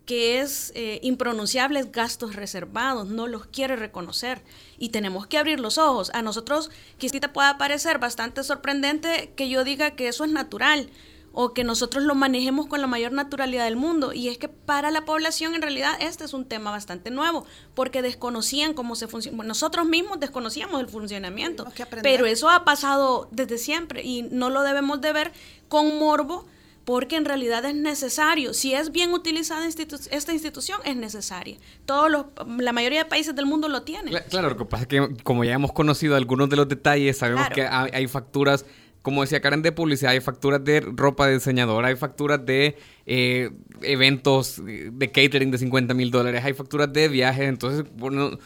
que 0.06 0.42
es 0.42 0.72
eh, 0.76 1.00
impronunciables 1.04 1.92
gastos 1.92 2.36
reservados, 2.36 3.08
no 3.08 3.28
los 3.28 3.46
quiere 3.46 3.76
reconocer 3.76 4.42
y 4.78 4.90
tenemos 4.90 5.28
que 5.28 5.38
abrir 5.38 5.60
los 5.60 5.78
ojos. 5.78 6.12
A 6.14 6.22
nosotros 6.22 6.72
quizá 6.98 7.20
pueda 7.34 7.58
parecer 7.58 8.00
bastante 8.00 8.44
sorprendente 8.44 9.32
que 9.36 9.50
yo 9.50 9.64
diga 9.64 9.92
que 9.92 10.08
eso 10.08 10.26
es 10.26 10.32
natural 10.32 10.90
o 11.34 11.54
que 11.54 11.64
nosotros 11.64 12.04
lo 12.04 12.16
manejemos 12.16 12.68
con 12.68 12.82
la 12.82 12.88
mayor 12.88 13.14
naturalidad 13.14 13.66
del 13.66 13.76
mundo. 13.76 14.12
Y 14.14 14.28
es 14.28 14.38
que 14.38 14.50
para 14.50 14.92
la 14.92 15.06
población 15.06 15.56
en 15.56 15.62
realidad 15.62 15.94
este 16.00 16.26
es 16.26 16.34
un 16.34 16.46
tema 16.46 16.72
bastante 16.72 17.10
nuevo, 17.12 17.46
porque 17.74 18.02
desconocían 18.02 18.74
cómo 18.74 18.96
se 18.96 19.08
funciona. 19.08 19.44
nosotros 19.44 19.86
mismos 19.86 20.20
desconocíamos 20.20 20.82
el 20.82 20.88
funcionamiento, 20.88 21.66
pero 22.02 22.26
eso 22.26 22.50
ha 22.50 22.66
pasado 22.66 23.30
desde 23.32 23.58
siempre 23.58 24.04
y 24.04 24.24
no 24.24 24.50
lo 24.50 24.64
debemos 24.64 25.00
de 25.00 25.14
ver 25.14 25.32
con 25.70 25.98
morbo 26.00 26.46
porque 26.86 27.16
en 27.16 27.26
realidad 27.26 27.64
es 27.66 27.76
necesario. 27.76 28.54
Si 28.54 28.74
es 28.74 28.92
bien 28.92 29.12
utilizada 29.14 29.68
esta 29.68 30.34
institución, 30.34 30.80
es 30.84 30.96
necesaria. 30.96 31.58
Todos 31.86 32.10
los, 32.10 32.26
la 32.58 32.74
mayoría 32.74 33.04
de 33.04 33.10
países 33.10 33.36
del 33.36 33.46
mundo 33.46 33.68
lo 33.68 33.84
tienen. 33.84 34.14
Claro, 34.30 34.50
lo 34.50 34.58
que 34.58 34.66
pasa 34.66 34.84
es 34.84 34.88
que 34.88 35.10
como 35.24 35.44
ya 35.44 35.54
hemos 35.54 35.72
conocido 35.72 36.16
algunos 36.16 36.50
de 36.50 36.56
los 36.56 36.68
detalles, 36.68 37.18
sabemos 37.18 37.50
que 37.50 37.66
hay, 37.66 38.08
facturas 38.08 38.66
como 39.02 39.22
decía 39.22 39.42
Karen, 39.42 39.64
de 39.64 39.72
publicidad, 39.72 40.12
hay 40.12 40.20
facturas 40.20 40.64
de 40.64 40.82
ropa 40.82 41.26
de 41.26 41.34
diseñador, 41.34 41.86
hay 41.86 41.96
facturas 41.96 42.46
de 42.46 42.78
eh, 43.08 43.50
eventos 43.82 44.62
de 44.64 45.12
catering 45.12 45.50
de 45.50 45.58
50 45.58 45.94
mil 45.96 46.12
dólares, 46.12 46.44
hay 46.46 46.54
facturas 46.54 46.92
de 46.94 47.08
viajes. 47.08 47.50
Entonces, 47.50 47.86
bueno, 47.96 48.38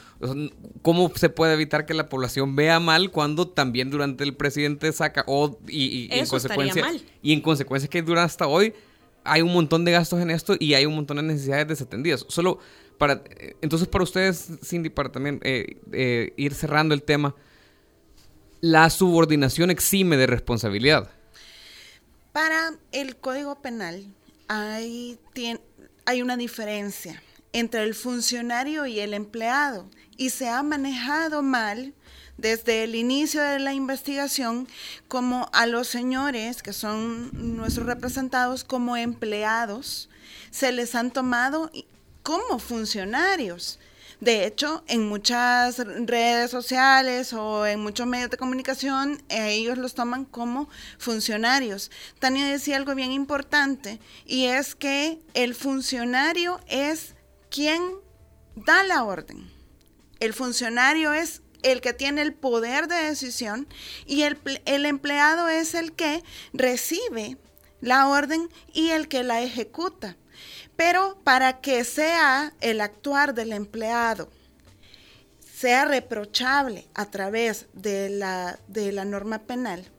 ¿cómo 0.81 1.11
se 1.15 1.29
puede 1.29 1.53
evitar 1.53 1.85
que 1.85 1.93
la 1.93 2.07
población 2.07 2.55
vea 2.55 2.79
mal 2.79 3.11
cuando 3.11 3.49
también 3.49 3.89
durante 3.89 4.23
el 4.23 4.33
presidente 4.33 4.91
saca, 4.93 5.25
o, 5.27 5.59
y, 5.67 6.07
en 6.11 6.25
consecuencia, 6.25 6.85
y 7.21 7.33
en 7.33 7.41
consecuencia 7.41 7.89
que 7.89 8.01
dura 8.01 8.23
hasta 8.23 8.47
hoy, 8.47 8.73
hay 9.25 9.41
un 9.41 9.51
montón 9.51 9.83
de 9.83 9.91
gastos 9.91 10.21
en 10.21 10.29
esto 10.29 10.55
y 10.57 10.75
hay 10.75 10.85
un 10.85 10.95
montón 10.95 11.17
de 11.17 11.23
necesidades 11.23 11.67
desatendidas. 11.67 12.25
Solo 12.29 12.59
para, 12.97 13.23
eh, 13.37 13.55
entonces 13.61 13.89
para 13.89 14.05
ustedes, 14.05 14.47
Cindy, 14.63 14.89
para 14.89 15.11
también 15.11 15.41
eh, 15.43 16.31
ir 16.37 16.53
cerrando 16.53 16.93
el 16.93 17.03
tema, 17.03 17.35
la 18.65 18.89
subordinación 18.89 19.69
exime 19.69 20.17
de 20.17 20.25
responsabilidad? 20.25 21.11
Para 22.31 22.73
el 22.91 23.15
Código 23.15 23.61
Penal 23.61 24.03
hay, 24.47 25.19
hay 26.05 26.21
una 26.23 26.35
diferencia 26.35 27.21
entre 27.53 27.83
el 27.83 27.93
funcionario 27.93 28.87
y 28.87 28.99
el 28.99 29.13
empleado 29.13 29.87
y 30.17 30.31
se 30.31 30.49
ha 30.49 30.63
manejado 30.63 31.43
mal 31.43 31.93
desde 32.37 32.83
el 32.83 32.95
inicio 32.95 33.43
de 33.43 33.59
la 33.59 33.75
investigación 33.75 34.67
como 35.07 35.47
a 35.53 35.67
los 35.67 35.87
señores 35.87 36.63
que 36.63 36.73
son 36.73 37.29
nuestros 37.57 37.85
representados 37.85 38.63
como 38.63 38.97
empleados 38.97 40.09
se 40.49 40.71
les 40.71 40.95
han 40.95 41.11
tomado 41.11 41.69
como 42.23 42.57
funcionarios. 42.57 43.77
De 44.21 44.45
hecho, 44.45 44.83
en 44.87 45.07
muchas 45.07 45.77
redes 45.77 46.51
sociales 46.51 47.33
o 47.33 47.65
en 47.65 47.81
muchos 47.81 48.07
medios 48.07 48.29
de 48.29 48.37
comunicación, 48.37 49.21
ellos 49.29 49.77
los 49.77 49.93
toman 49.93 50.25
como 50.25 50.69
funcionarios. 50.97 51.91
Tania 52.19 52.45
decía 52.47 52.77
algo 52.77 52.95
bien 52.95 53.11
importante 53.11 53.99
y 54.25 54.45
es 54.45 54.75
que 54.75 55.19
el 55.33 55.53
funcionario 55.53 56.59
es 56.67 57.15
quien 57.49 57.81
da 58.55 58.83
la 58.83 59.03
orden. 59.03 59.51
El 60.19 60.33
funcionario 60.33 61.13
es 61.13 61.41
el 61.61 61.81
que 61.81 61.93
tiene 61.93 62.21
el 62.21 62.33
poder 62.33 62.87
de 62.87 62.95
decisión 62.95 63.67
y 64.05 64.21
el, 64.21 64.39
el, 64.65 64.85
empleado 64.85 65.49
es 65.49 65.73
el 65.73 65.93
que 65.93 66.23
recibe 66.53 67.37
la 67.81 68.07
orden 68.07 68.49
y 68.73 68.89
el 68.89 69.07
que 69.07 69.23
la 69.23 69.41
ejecuta. 69.41 70.15
Pero 70.75 71.17
para 71.23 71.61
que 71.61 71.83
sea 71.83 72.53
el 72.61 72.81
actuar 72.81 73.33
del 73.33 73.53
empleado 73.53 74.29
sea 75.39 75.85
reprochable 75.85 76.87
a 76.93 77.05
través 77.05 77.67
de 77.73 78.09
la, 78.09 78.59
de 78.67 78.91
la 78.91 79.05
norma 79.05 79.39
penal, 79.39 79.89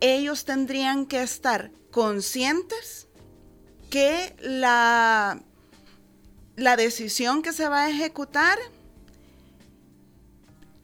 ellos 0.00 0.44
tendrían 0.44 1.06
que 1.06 1.22
estar 1.22 1.70
conscientes 1.90 3.08
que 3.88 4.36
la, 4.40 5.42
la 6.56 6.76
decisión 6.76 7.42
que 7.42 7.52
se 7.52 7.68
va 7.68 7.84
a 7.84 7.90
ejecutar 7.90 8.58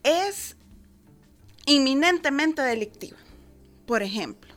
es 0.03 0.55
inminentemente 1.65 2.61
delictiva. 2.61 3.17
Por 3.85 4.01
ejemplo, 4.01 4.53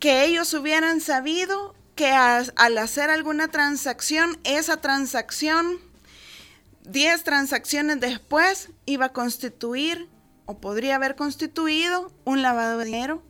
que 0.00 0.24
ellos 0.24 0.52
hubieran 0.54 1.00
sabido 1.00 1.74
que 1.96 2.10
al 2.10 2.78
hacer 2.78 3.10
alguna 3.10 3.48
transacción, 3.48 4.38
esa 4.44 4.76
transacción, 4.76 5.80
10 6.84 7.24
transacciones 7.24 8.00
después, 8.00 8.68
iba 8.84 9.06
a 9.06 9.12
constituir 9.12 10.06
o 10.44 10.58
podría 10.58 10.96
haber 10.96 11.16
constituido 11.16 12.12
un 12.24 12.42
lavado 12.42 12.78
de 12.78 12.84
dinero 12.84 13.22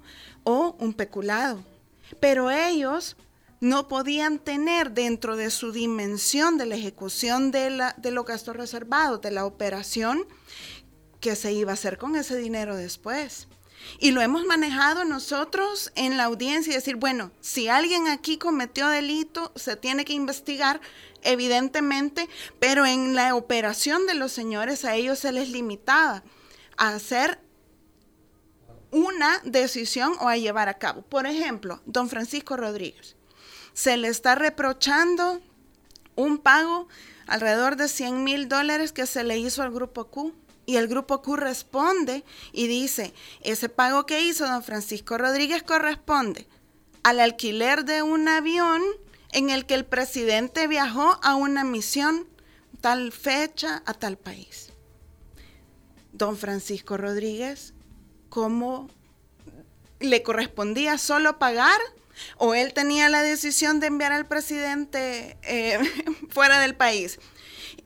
o 0.42 0.76
un 0.80 0.94
peculado. 0.94 1.64
Pero 2.20 2.50
ellos 2.50 3.16
no 3.60 3.86
podían 3.86 4.40
tener 4.40 4.90
dentro 4.90 5.36
de 5.36 5.50
su 5.50 5.70
dimensión 5.70 6.58
de 6.58 6.66
la 6.66 6.74
ejecución 6.74 7.52
de, 7.52 7.70
la, 7.70 7.94
de 7.96 8.10
los 8.10 8.26
gastos 8.26 8.56
reservados, 8.56 9.20
de 9.20 9.30
la 9.30 9.46
operación, 9.46 10.26
que 11.20 11.36
se 11.36 11.52
iba 11.52 11.70
a 11.70 11.74
hacer 11.74 11.98
con 11.98 12.16
ese 12.16 12.36
dinero 12.36 12.76
después. 12.76 13.46
Y 13.98 14.10
lo 14.10 14.20
hemos 14.20 14.44
manejado 14.44 15.04
nosotros 15.04 15.92
en 15.94 16.16
la 16.16 16.24
audiencia 16.24 16.72
y 16.72 16.76
decir, 16.76 16.96
bueno, 16.96 17.30
si 17.40 17.68
alguien 17.68 18.08
aquí 18.08 18.38
cometió 18.38 18.88
delito, 18.88 19.52
se 19.56 19.76
tiene 19.76 20.04
que 20.04 20.12
investigar, 20.12 20.80
evidentemente, 21.22 22.28
pero 22.58 22.86
en 22.86 23.14
la 23.14 23.34
operación 23.34 24.06
de 24.06 24.14
los 24.14 24.32
señores 24.32 24.84
a 24.84 24.94
ellos 24.94 25.18
se 25.18 25.32
les 25.32 25.50
limitaba 25.50 26.22
a 26.76 26.88
hacer 26.88 27.40
una 28.90 29.40
decisión 29.44 30.14
o 30.20 30.28
a 30.28 30.36
llevar 30.36 30.68
a 30.68 30.78
cabo. 30.78 31.02
Por 31.02 31.26
ejemplo, 31.26 31.80
don 31.86 32.08
Francisco 32.08 32.56
Rodríguez, 32.56 33.16
se 33.72 33.96
le 33.96 34.08
está 34.08 34.34
reprochando 34.34 35.40
un 36.14 36.38
pago 36.38 36.88
alrededor 37.26 37.76
de 37.76 37.88
100 37.88 38.24
mil 38.24 38.48
dólares 38.48 38.92
que 38.92 39.06
se 39.06 39.24
le 39.24 39.38
hizo 39.38 39.62
al 39.62 39.72
grupo 39.72 40.06
Q 40.06 40.32
y 40.66 40.76
el 40.76 40.88
grupo 40.88 41.22
Q 41.22 41.36
responde 41.36 42.24
y 42.52 42.66
dice, 42.66 43.14
ese 43.40 43.68
pago 43.68 44.04
que 44.04 44.20
hizo 44.20 44.46
don 44.46 44.62
Francisco 44.62 45.16
Rodríguez 45.16 45.62
corresponde 45.62 46.46
al 47.04 47.20
alquiler 47.20 47.84
de 47.84 48.02
un 48.02 48.26
avión 48.26 48.82
en 49.32 49.50
el 49.50 49.64
que 49.64 49.74
el 49.74 49.84
presidente 49.84 50.66
viajó 50.66 51.18
a 51.22 51.36
una 51.36 51.62
misión 51.62 52.28
tal 52.80 53.12
fecha 53.12 53.82
a 53.86 53.94
tal 53.94 54.18
país. 54.18 54.70
Don 56.12 56.36
Francisco 56.36 56.96
Rodríguez, 56.96 57.74
¿cómo 58.28 58.88
le 60.00 60.22
correspondía 60.22 60.98
solo 60.98 61.38
pagar? 61.38 61.80
¿O 62.38 62.54
él 62.54 62.72
tenía 62.72 63.08
la 63.08 63.22
decisión 63.22 63.78
de 63.78 63.88
enviar 63.88 64.12
al 64.12 64.26
presidente 64.26 65.36
eh, 65.42 65.78
fuera 66.30 66.58
del 66.58 66.74
país? 66.74 67.20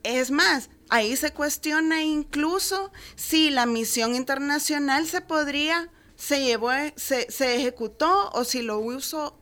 Es 0.02 0.30
más, 0.30 0.70
Ahí 0.90 1.16
se 1.16 1.32
cuestiona 1.32 2.02
incluso 2.02 2.90
si 3.14 3.50
la 3.50 3.64
misión 3.64 4.16
internacional 4.16 5.06
se 5.06 5.20
podría, 5.20 5.88
se 6.16 6.44
llevó, 6.44 6.70
se, 6.96 7.28
ejecutó 7.54 8.30
o 8.32 8.42
si 8.42 8.60
lo 8.60 8.82
hizo 8.92 9.38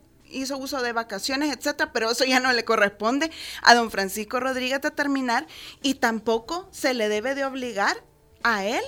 uso 0.57 0.81
de 0.83 0.93
vacaciones, 0.93 1.51
etcétera, 1.51 1.91
pero 1.91 2.11
eso 2.11 2.23
ya 2.23 2.39
no 2.39 2.53
le 2.53 2.65
corresponde 2.65 3.31
a 3.63 3.73
don 3.73 3.89
Francisco 3.89 4.39
Rodríguez 4.39 4.79
determinar 4.79 5.47
y 5.81 5.95
tampoco 5.95 6.69
se 6.71 6.93
le 6.93 7.09
debe 7.09 7.33
de 7.33 7.45
obligar 7.45 7.97
a 8.43 8.63
él 8.65 8.83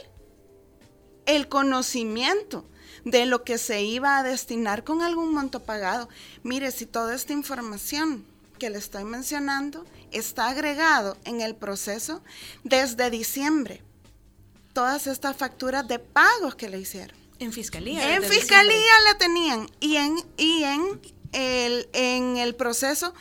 el 1.25 1.47
conocimiento 1.47 2.69
de 3.05 3.25
lo 3.25 3.43
que 3.43 3.57
se 3.57 3.81
iba 3.81 4.19
a 4.19 4.23
destinar 4.23 4.83
con 4.83 5.01
algún 5.01 5.33
monto 5.33 5.63
pagado. 5.63 6.09
Mire, 6.43 6.69
si 6.69 6.85
toda 6.85 7.15
esta 7.15 7.33
información 7.33 8.30
que 8.61 8.69
le 8.69 8.77
estoy 8.77 9.05
mencionando 9.05 9.87
está 10.11 10.49
agregado 10.49 11.17
en 11.25 11.41
el 11.41 11.55
proceso 11.55 12.21
desde 12.63 13.09
diciembre, 13.09 13.81
todas 14.71 15.07
estas 15.07 15.35
facturas 15.35 15.87
de 15.87 15.97
pagos 15.97 16.53
que 16.53 16.69
le 16.69 16.79
hicieron. 16.79 17.17
En 17.39 17.53
fiscalía. 17.53 18.15
En 18.15 18.21
fiscalía 18.21 18.93
la 19.07 19.17
tenían 19.17 19.67
y 19.79 19.95
en, 19.95 20.15
y 20.37 20.63
en, 20.63 21.01
el, 21.31 21.89
en 21.93 22.37
el 22.37 22.53
proceso 22.53 23.15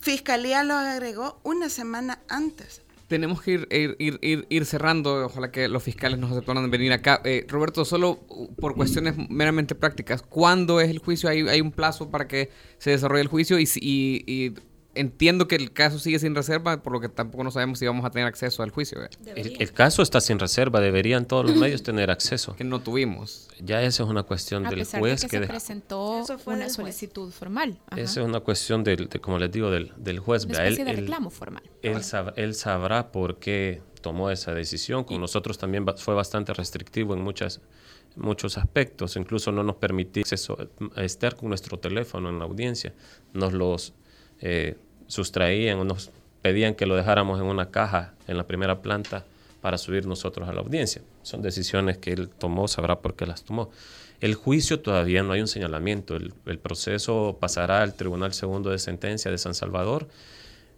fiscalía 0.00 0.64
lo 0.64 0.72
agregó 0.72 1.40
una 1.42 1.68
semana 1.68 2.20
antes 2.30 2.80
tenemos 3.08 3.40
que 3.40 3.52
ir, 3.52 3.96
ir, 3.98 4.46
ir, 4.48 4.66
cerrando. 4.66 5.26
Ojalá 5.26 5.50
que 5.52 5.68
los 5.68 5.82
fiscales 5.82 6.18
nos 6.18 6.32
aceptaran 6.32 6.68
venir 6.70 6.92
acá. 6.92 7.20
Eh, 7.24 7.46
Roberto, 7.48 7.84
solo 7.84 8.18
por 8.60 8.74
cuestiones 8.74 9.14
meramente 9.30 9.74
prácticas, 9.74 10.22
¿cuándo 10.22 10.80
es 10.80 10.90
el 10.90 10.98
juicio? 10.98 11.28
¿Hay, 11.28 11.46
hay 11.46 11.60
un 11.60 11.70
plazo 11.70 12.10
para 12.10 12.26
que 12.26 12.50
se 12.78 12.90
desarrolle 12.90 13.22
el 13.22 13.28
juicio? 13.28 13.58
Y, 13.58 13.68
y, 13.76 14.54
entiendo 14.96 15.48
que 15.48 15.56
el 15.56 15.72
caso 15.72 15.98
sigue 15.98 16.18
sin 16.18 16.34
reserva, 16.34 16.82
por 16.82 16.92
lo 16.92 17.00
que 17.00 17.08
tampoco 17.08 17.44
no 17.44 17.50
sabemos 17.50 17.78
si 17.78 17.86
vamos 17.86 18.04
a 18.04 18.10
tener 18.10 18.26
acceso 18.26 18.62
al 18.62 18.70
juicio. 18.70 18.98
El, 19.34 19.72
caso 19.72 20.02
está 20.02 20.20
sin 20.20 20.38
reserva, 20.38 20.80
deberían 20.80 21.26
todos 21.26 21.46
los 21.46 21.56
medios 21.56 21.82
tener 21.82 22.10
acceso. 22.10 22.56
Que 22.56 22.64
no 22.64 22.80
tuvimos. 22.80 23.48
Ya 23.60 23.82
esa 23.82 24.02
es 24.02 24.08
una 24.08 24.22
cuestión 24.22 24.64
del 24.64 24.84
juez 24.84 25.22
que, 25.22 25.38
se 25.38 25.46
presentó 25.46 26.24
una 26.46 26.68
solicitud 26.68 27.30
formal. 27.30 27.78
Esa 27.96 28.20
es 28.20 28.26
una 28.26 28.40
cuestión 28.40 28.84
del, 28.84 29.08
como 29.20 29.38
les 29.38 29.50
digo, 29.50 29.70
del, 29.70 29.92
del 29.96 30.18
juez. 30.18 30.44
Una 30.44 30.64
especie 30.64 30.84
de 30.84 30.92
reclamo 30.92 31.30
formal. 31.30 31.62
Él, 31.82 32.00
él 32.36 32.54
sabrá 32.54 33.12
por 33.12 33.38
qué 33.38 33.82
tomó 34.00 34.30
esa 34.30 34.54
decisión. 34.54 35.04
Con 35.04 35.20
nosotros 35.20 35.58
también 35.58 35.84
fue 35.96 36.14
bastante 36.14 36.52
restrictivo 36.52 37.14
en 37.14 37.20
muchas 37.20 37.60
muchos 38.16 38.56
aspectos, 38.58 39.16
incluso 39.16 39.52
no 39.52 39.62
nos 39.62 39.76
permitía 39.76 40.22
acceso 40.22 40.56
a 40.94 41.04
estar 41.04 41.36
con 41.36 41.50
nuestro 41.50 41.78
teléfono 41.78 42.30
en 42.30 42.38
la 42.38 42.46
audiencia, 42.46 42.94
nos 43.34 43.52
los 43.52 43.94
eh, 44.40 44.76
sustraían 45.06 45.86
nos 45.86 46.10
pedían 46.42 46.74
que 46.74 46.86
lo 46.86 46.94
dejáramos 46.94 47.40
en 47.40 47.46
una 47.46 47.70
caja 47.70 48.14
en 48.28 48.36
la 48.36 48.46
primera 48.46 48.80
planta 48.80 49.24
para 49.60 49.78
subir 49.78 50.06
nosotros 50.06 50.48
a 50.48 50.52
la 50.52 50.60
audiencia. 50.60 51.02
Son 51.22 51.42
decisiones 51.42 51.98
que 51.98 52.12
él 52.12 52.28
tomó, 52.28 52.68
sabrá 52.68 53.00
por 53.00 53.16
qué 53.16 53.26
las 53.26 53.42
tomó. 53.42 53.70
El 54.20 54.34
juicio 54.34 54.80
todavía 54.80 55.22
no 55.22 55.32
hay 55.32 55.40
un 55.40 55.48
señalamiento. 55.48 56.16
El, 56.16 56.58
proceso 56.58 57.36
pasará 57.40 57.82
al 57.82 57.94
Tribunal 57.94 58.32
Segundo 58.32 58.70
de 58.70 58.78
Sentencia 58.78 59.30
de 59.30 59.38
San 59.38 59.54
Salvador. 59.54 60.08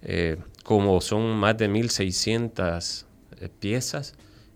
Eh, 0.02 0.38
como 0.64 1.00
son 1.00 1.36
más 1.36 1.58
de 1.58 1.68
1.600 1.68 3.04
eh, 3.40 3.48
piezas, 3.60 4.14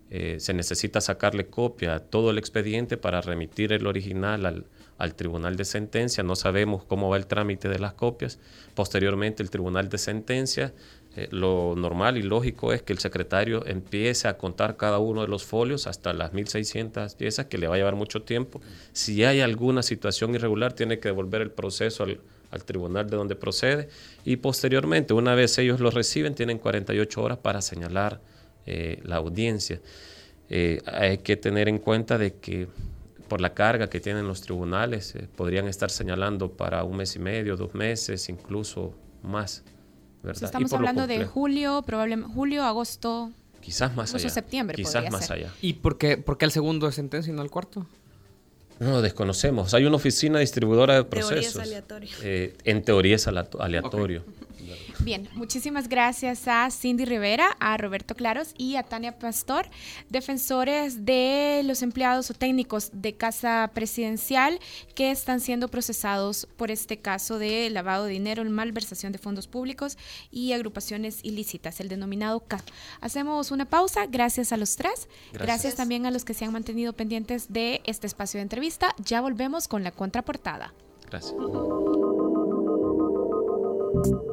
eh, 0.09 0.37
se 0.39 0.53
necesita 0.53 0.99
sacarle 0.99 1.47
copia 1.47 1.95
a 1.95 1.99
todo 1.99 2.31
el 2.31 2.37
expediente 2.37 2.97
para 2.97 3.21
remitir 3.21 3.71
el 3.71 3.87
original 3.87 4.45
al, 4.45 4.65
al 5.03 5.15
tribunal 5.15 5.55
de 5.57 5.65
sentencia, 5.65 6.23
no 6.23 6.35
sabemos 6.35 6.83
cómo 6.85 7.09
va 7.09 7.17
el 7.17 7.27
trámite 7.27 7.67
de 7.67 7.77
las 7.77 7.93
copias. 7.93 8.39
Posteriormente 8.73 9.43
el 9.43 9.49
tribunal 9.49 9.89
de 9.89 9.97
sentencia, 9.97 10.73
eh, 11.15 11.27
lo 11.29 11.75
normal 11.75 12.17
y 12.17 12.23
lógico 12.23 12.73
es 12.73 12.81
que 12.81 12.93
el 12.93 12.99
secretario 12.99 13.65
empiece 13.67 14.27
a 14.27 14.37
contar 14.37 14.77
cada 14.77 14.99
uno 14.99 15.21
de 15.21 15.27
los 15.27 15.43
folios 15.43 15.85
hasta 15.87 16.13
las 16.13 16.31
1.600 16.33 17.15
piezas, 17.15 17.45
que 17.47 17.57
le 17.57 17.67
va 17.67 17.75
a 17.75 17.77
llevar 17.77 17.95
mucho 17.95 18.23
tiempo. 18.23 18.61
Si 18.93 19.23
hay 19.23 19.41
alguna 19.41 19.83
situación 19.83 20.33
irregular, 20.33 20.73
tiene 20.73 20.99
que 20.99 21.09
devolver 21.09 21.41
el 21.41 21.51
proceso 21.51 22.03
al, 22.03 22.19
tribunal 22.65 23.09
de 23.09 23.17
donde 23.17 23.35
procede 23.35 23.89
y 24.23 24.35
posteriormente, 24.35 25.15
una 25.15 25.33
vez 25.33 25.57
ellos 25.57 25.79
lo 25.79 25.89
reciben, 25.89 26.35
tienen 26.35 26.59
48 26.59 27.21
horas 27.21 27.39
para 27.39 27.63
señalar 27.63 28.21
eh, 28.67 28.99
la 29.03 29.15
audiencia. 29.15 29.81
Eh, 30.49 30.79
hay 30.85 31.17
que 31.17 31.35
tener 31.35 31.67
en 31.67 31.79
cuenta 31.79 32.19
de 32.19 32.35
que 32.35 32.67
por 33.27 33.41
la 33.41 33.53
carga 33.53 33.89
que 33.89 33.99
tienen 33.99 34.27
los 34.27 34.41
tribunales, 34.41 35.15
eh, 35.15 35.27
podrían 35.35 35.67
estar 35.67 35.89
señalando 35.89 36.51
para 36.51 36.83
un 36.83 36.97
mes 36.97 37.15
y 37.15 37.19
medio, 37.19 37.55
dos 37.57 37.73
meses, 37.73 38.29
incluso 38.29 38.93
más. 39.21 39.63
¿verdad? 40.21 40.43
estamos 40.43 40.71
hablando 40.73 41.07
de 41.07 41.25
julio, 41.25 41.83
probablemente 41.85 42.33
julio, 42.33 42.63
agosto. 42.63 43.31
Quizás 43.61 43.95
más 43.95 44.13
allá. 44.13 44.29
septiembre. 44.29 44.75
Quizás 44.75 45.09
más 45.09 45.31
allá. 45.31 45.53
¿Y 45.61 45.73
por 45.73 45.97
qué, 45.97 46.17
por 46.17 46.37
qué 46.37 46.45
el 46.45 46.51
segundo 46.51 46.85
de 46.85 46.91
sentencia 46.91 47.31
y 47.31 47.35
no 47.35 47.41
el 47.41 47.49
cuarto? 47.49 47.85
No, 48.79 49.01
desconocemos. 49.01 49.73
Hay 49.73 49.85
una 49.85 49.95
oficina 49.95 50.39
distribuidora 50.39 50.95
de 50.95 51.03
procesos. 51.05 51.53
Teoría 51.53 51.61
es 51.61 51.67
aleatorio. 51.67 52.09
Eh, 52.23 52.57
en 52.65 52.83
teoría 52.83 53.15
es 53.15 53.27
aleatorio. 53.27 54.25
Bien, 55.03 55.27
muchísimas 55.33 55.89
gracias 55.89 56.47
a 56.47 56.71
Cindy 56.71 57.03
Rivera, 57.03 57.57
a 57.59 57.75
Roberto 57.75 58.15
Claros 58.15 58.53
y 58.57 58.77
a 58.77 58.83
Tania 58.83 59.19
Pastor, 59.19 59.67
defensores 60.09 61.03
de 61.05 61.61
los 61.65 61.81
empleados 61.81 62.31
o 62.31 62.33
técnicos 62.33 62.89
de 62.93 63.13
Casa 63.13 63.69
Presidencial 63.73 64.59
que 64.95 65.11
están 65.11 65.41
siendo 65.41 65.67
procesados 65.67 66.47
por 66.55 66.71
este 66.71 66.99
caso 66.99 67.37
de 67.37 67.69
lavado 67.69 68.05
de 68.05 68.13
dinero, 68.13 68.45
malversación 68.45 69.11
de 69.11 69.17
fondos 69.17 69.47
públicos 69.47 69.97
y 70.31 70.53
agrupaciones 70.53 71.19
ilícitas, 71.23 71.81
el 71.81 71.89
denominado 71.89 72.39
CAF. 72.39 72.63
Hacemos 73.01 73.51
una 73.51 73.65
pausa, 73.65 74.05
gracias 74.05 74.53
a 74.53 74.57
los 74.57 74.77
tres, 74.77 75.09
gracias. 75.33 75.41
gracias 75.41 75.75
también 75.75 76.05
a 76.05 76.11
los 76.11 76.23
que 76.23 76.33
se 76.33 76.45
han 76.45 76.53
mantenido 76.53 76.93
pendientes 76.93 77.51
de 77.51 77.81
este 77.83 78.07
espacio 78.07 78.37
de 78.37 78.43
entrevista. 78.43 78.95
Ya 79.03 79.19
volvemos 79.19 79.67
con 79.67 79.83
la 79.83 79.91
contraportada. 79.91 80.73
Gracias. 81.09 81.35